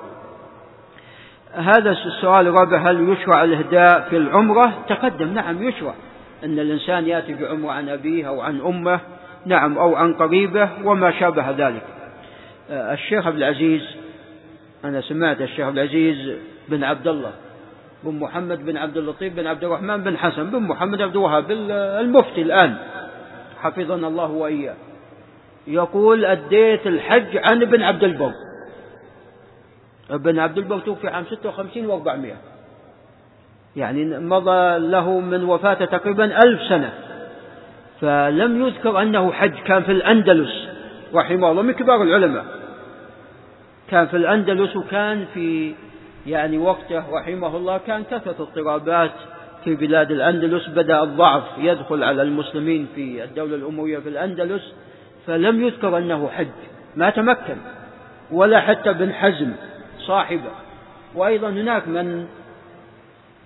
[1.53, 5.93] هذا السؤال الرابع هل يشرع الإهداء في العمرة؟ تقدم نعم يشرع.
[6.43, 8.99] أن الإنسان يأتي بعمرة عن أبيه أو عن أمه
[9.45, 11.83] نعم أو عن قريبه وما شابه ذلك.
[12.69, 13.81] الشيخ عبد العزيز
[14.85, 16.37] أنا سمعت الشيخ عبد العزيز
[16.69, 17.31] بن عبد الله
[18.03, 21.51] بن محمد بن عبد اللطيف بن عبد الرحمن بن حسن بن محمد عبد الوهاب
[22.01, 22.77] المفتي الآن.
[23.61, 24.75] حفظنا الله وإياه.
[25.67, 28.33] يقول أديت الحج عن ابن عبد البر.
[30.09, 32.35] ابن عبد البر توفي عام 56 و400
[33.75, 36.93] يعني مضى له من وفاته تقريبا ألف سنة.
[38.01, 40.67] فلم يذكر أنه حج كان في الأندلس.
[41.13, 42.45] رحمه الله من كبار العلماء.
[43.89, 45.73] كان في الأندلس وكان في
[46.27, 49.11] يعني وقته رحمه الله كان كثرة اضطرابات
[49.63, 50.67] في بلاد الأندلس.
[50.67, 54.73] بدأ الضعف يدخل على المسلمين في الدولة الأموية في الأندلس.
[55.29, 56.47] فلم يذكر أنه حج
[56.95, 57.55] ما تمكن.
[58.31, 59.51] ولا حتى ابن حزم
[59.99, 60.51] صاحبه.
[61.15, 62.27] وأيضا هناك من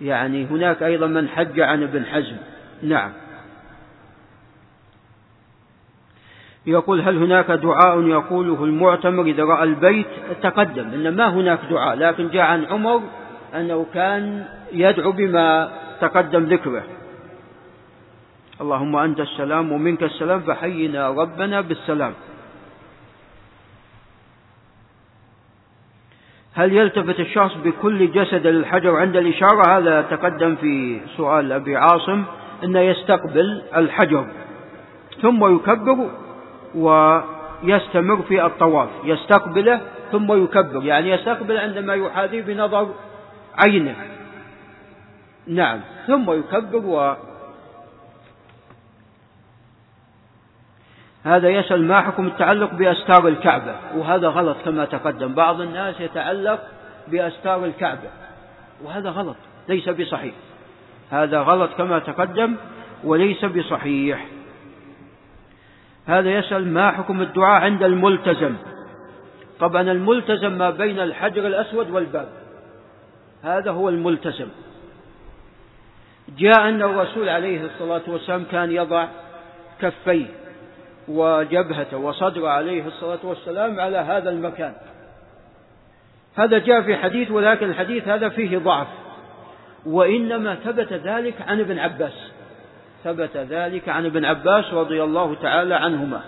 [0.01, 2.35] يعني هناك أيضا من حج عن ابن حزم.
[2.83, 3.11] نعم.
[6.65, 10.07] يقول هل هناك دعاء يقوله المعتمر إذا رأى البيت؟
[10.43, 10.93] تقدم.
[10.93, 13.01] إن ما هناك دعاء لكن جاء عن عمر
[13.55, 15.71] أنه كان يدعو بما
[16.01, 16.83] تقدم ذكره.
[18.61, 22.13] اللهم أنت السلام ومنك السلام فحينا ربنا بالسلام.
[26.53, 32.23] هل يلتفت الشخص بكل جسد للحجر عند الإشارة؟ هذا تقدم في سؤال أبي عاصم
[32.63, 34.25] أنه يستقبل الحجر
[35.21, 36.09] ثم يكبر
[36.75, 39.81] ويستمر في الطواف يستقبله
[40.11, 42.89] ثم يكبر يعني يستقبل عندما يحاذيه بنظر
[43.57, 43.95] عينه.
[45.47, 47.17] نعم ثم يكبر
[51.23, 55.33] هذا يسأل ما حكم التعلق بأستار الكعبة؟ وهذا غلط كما تقدم.
[55.33, 56.59] بعض الناس يتعلق
[57.07, 58.09] بأستار الكعبة
[58.83, 59.35] وهذا غلط
[59.69, 60.33] ليس بصحيح.
[61.11, 62.55] هذا غلط كما تقدم
[63.03, 64.25] وليس بصحيح.
[66.07, 68.55] هذا يسأل ما حكم الدعاء عند الملتزم؟
[69.59, 72.29] طبعا الملتزم ما بين الحجر الأسود والباب.
[73.43, 74.47] هذا هو الملتزم.
[76.37, 79.07] جاء أن الرسول عليه الصلاة والسلام كان يضع
[79.81, 80.42] كفيه.
[81.07, 84.73] وجبهته وصدره عليه الصلاة والسلام على هذا المكان.
[86.35, 88.87] هذا جاء في حديث ولكن الحديث هذا فيه ضعف.
[89.85, 92.31] وإنما ثبت ذلك عن ابن عباس.
[93.03, 96.21] ثبت ذلك عن ابن عباس رضي الله تعالى عنهما.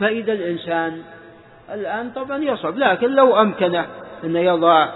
[0.00, 1.02] فإذا الإنسان
[1.74, 3.86] الآن طبعا يصعب لكن لو أمكنه
[4.24, 4.88] أن يضع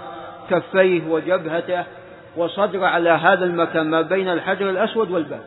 [0.49, 1.83] كفيه وجبهته
[2.37, 5.41] وصدره على هذا المكان ما بين الحجر الأسود والباب.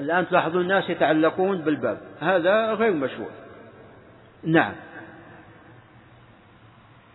[0.00, 1.98] الآن تلاحظون الناس يتعلقون بالباب.
[2.20, 3.28] هذا غير مشروع.
[4.44, 4.72] نعم.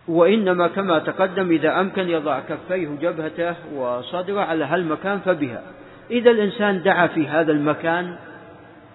[0.08, 5.62] وإنما كما تقدم إذا أمكن يضع كفيه جبهته وصدره على هالمكان فبها.
[6.10, 8.16] إذا الإنسان دعا في هذا المكان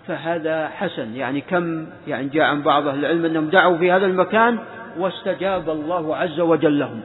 [0.08, 1.16] فهذا حسن.
[1.16, 4.60] يعني كم يعني جاء عن بعض أهل العلم أنهم دعوا في هذا المكان
[4.98, 7.02] واستجاب الله عز وجل لهم.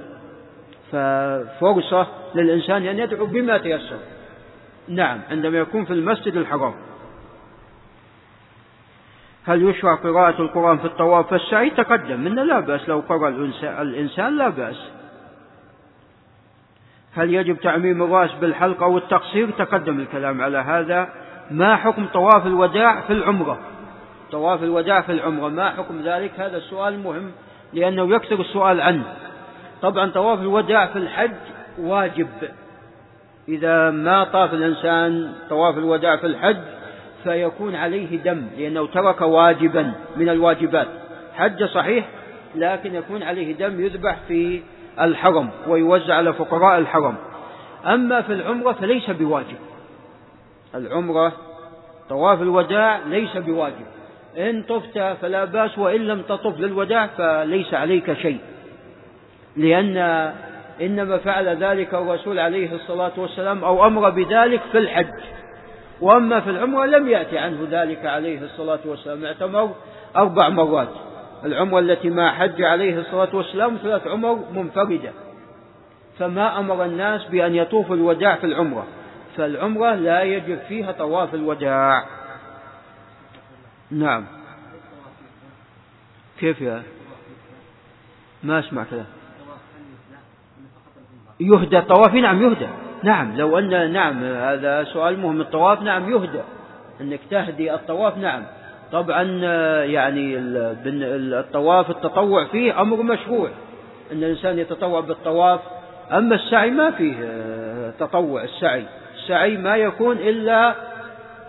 [0.92, 3.98] ففرصة للإنسان أن يدعو بما تيسر.
[4.88, 6.74] نعم عندما يكون في المسجد الحرام.
[9.46, 13.28] هل يشرع قراءة القرآن في الطواف والسعي تقدم إن لا بأس لو قرأ
[13.82, 14.90] الإنسان لا بأس.
[17.14, 21.08] هل يجب تعميم الرأس بالحلق أو التقصير؟ تقدم الكلام على هذا.
[21.50, 23.58] ما حكم طواف الوداع في العمرة؟
[24.32, 27.30] طواف الوداع في العمرة ما حكم ذلك؟ هذا السؤال مهم
[27.72, 29.16] لأنه يكثر السؤال عنه.
[29.82, 31.34] طبعا طواف الوداع في الحج
[31.78, 32.28] واجب.
[33.48, 36.56] إذا ما طاف الإنسان طواف الوداع في الحج
[37.24, 40.88] فيكون عليه دم لأنه ترك واجبا من الواجبات.
[41.34, 42.08] حج صحيح
[42.54, 44.62] لكن يكون عليه دم يذبح في
[45.00, 47.14] الحرم ويوزع على فقراء الحرم.
[47.86, 49.56] أما في العمرة فليس بواجب.
[50.74, 51.32] العمرة
[52.08, 53.86] طواف الوداع ليس بواجب.
[54.38, 58.38] إن طفت فلا بأس وإن لم تطف للوداع فليس عليك شيء.
[59.56, 59.96] لأن
[60.80, 65.20] إنما فعل ذلك الرسول عليه الصلاة والسلام أو أمر بذلك في الحج.
[66.00, 69.74] وأما في العمرة لم يأتي عنه ذلك عليه الصلاة والسلام اعتمر
[70.16, 70.88] أربع مرات.
[71.44, 75.12] العمرة التي ما حج عليه الصلاة والسلام ثلاث عمر منفردة.
[76.18, 78.86] فما أمر الناس بأن يطوفوا الوداع في العمرة.
[79.36, 82.04] فالعمرة لا يجب فيها طواف الوداع.
[83.90, 84.24] نعم.
[86.40, 86.82] كيف يا؟
[88.42, 89.06] ما أسمع كذا
[91.40, 92.14] يهدى الطواف.
[92.14, 92.68] نعم يهدى.
[93.02, 95.40] نعم لو أن نعم هذا سؤال مهم.
[95.40, 96.40] الطواف نعم يهدى.
[97.00, 98.42] أنك تهدي الطواف نعم.
[98.92, 99.22] طبعا
[99.84, 100.38] يعني
[101.40, 103.48] الطواف التطوع فيه أمر مشروع.
[104.12, 105.60] أن الإنسان يتطوع بالطواف.
[106.12, 107.14] أما السعي ما فيه
[107.98, 108.84] تطوع السعي.
[109.14, 110.74] السعي ما يكون إلا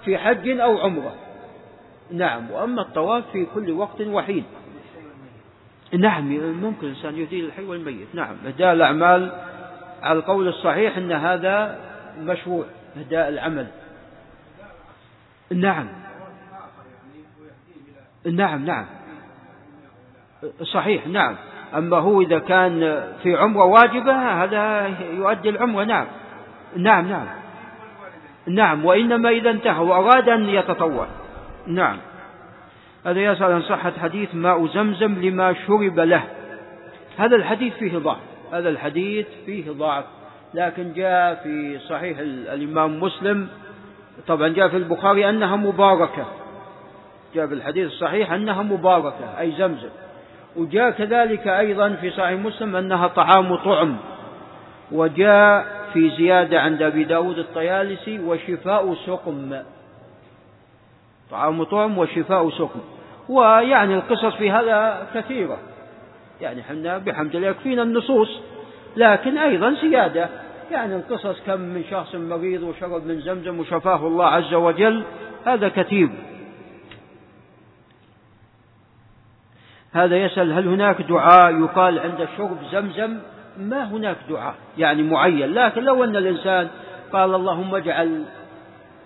[0.06, 1.14] في حج أو عمرة.
[2.12, 4.44] نعم وأما الطواف في كل وقت وحين.
[5.94, 6.28] نعم
[6.62, 8.08] ممكن الإنسان يهدي الحي والميت.
[8.14, 9.32] نعم إهداء الأعمال
[10.06, 11.80] القول الصحيح أن هذا
[12.20, 12.66] مشروع
[12.98, 13.68] إهداء العمل.
[15.52, 15.88] نعم.
[18.26, 18.86] نعم نعم.
[20.64, 21.36] صحيح نعم.
[21.76, 26.06] أما هو إذا كان في عمرة واجبة هذا يؤدي العمرة نعم.
[26.76, 27.28] نعم نعم.
[28.48, 31.08] نعم وإنما إذا انتهى وأراد أن يتطوع.
[31.68, 31.98] نعم.
[33.06, 36.24] هذا يسأل عن صحة حديث ماء زمزم لما شرب له.
[37.18, 38.18] هذا الحديث فيه ضعف.
[38.52, 40.06] هذا الحديث فيه ضعف
[40.54, 43.48] لكن جاء في صحيح الإمام مسلم.
[44.28, 46.26] طبعا جاء في البخاري أنها مباركة.
[47.36, 49.90] جاء في الحديث الصحيح أنها مباركة أي زمزم.
[50.56, 53.98] وجاء كذلك أيضا في صحيح مسلم أنها طعام طعم.
[54.92, 59.62] وجاء في زيادة عند أبي داود الطيالسي وشفاء سقم.
[61.32, 62.80] طعام طعم وشفاء سقم.
[63.30, 65.58] ويعني القصص في هذا كثيرة.
[66.42, 68.40] يعني حنا بحمد الله يكفينا النصوص.
[68.98, 70.30] لكن أيضا زيادة.
[70.72, 75.04] يعني القصص كم من شخص مريض وشرب من زمزم وشفاه الله عز وجل
[75.46, 76.10] هذا كثير.
[79.92, 83.18] هذا يسأل هل هناك دعاء؟ يقال عند شرب زمزم
[83.58, 85.54] ما هناك دعاء يعني معين.
[85.54, 86.68] لكن لو أن الإنسان
[87.14, 88.24] قال اللهم اجعل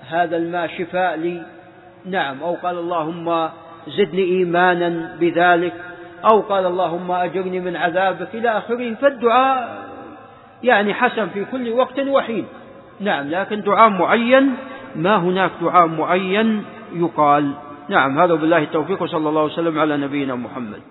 [0.09, 1.45] هذا الماء شفاء لي
[2.05, 2.43] نعم.
[2.43, 3.49] أو قال اللهم
[3.87, 5.73] زدني إيمانا بذلك.
[6.25, 9.77] أو قال اللهم أجرني من عذابك إلى آخره فالدعاء
[10.63, 12.45] يعني حسن في كل وقت وحين.
[12.99, 14.53] نعم لكن دعاء معين
[14.95, 16.63] ما هناك دعاء معين
[16.93, 17.51] يقال.
[17.89, 20.81] نعم هذا بالله التوفيق وصلى الله وسلم على نبينا محمد.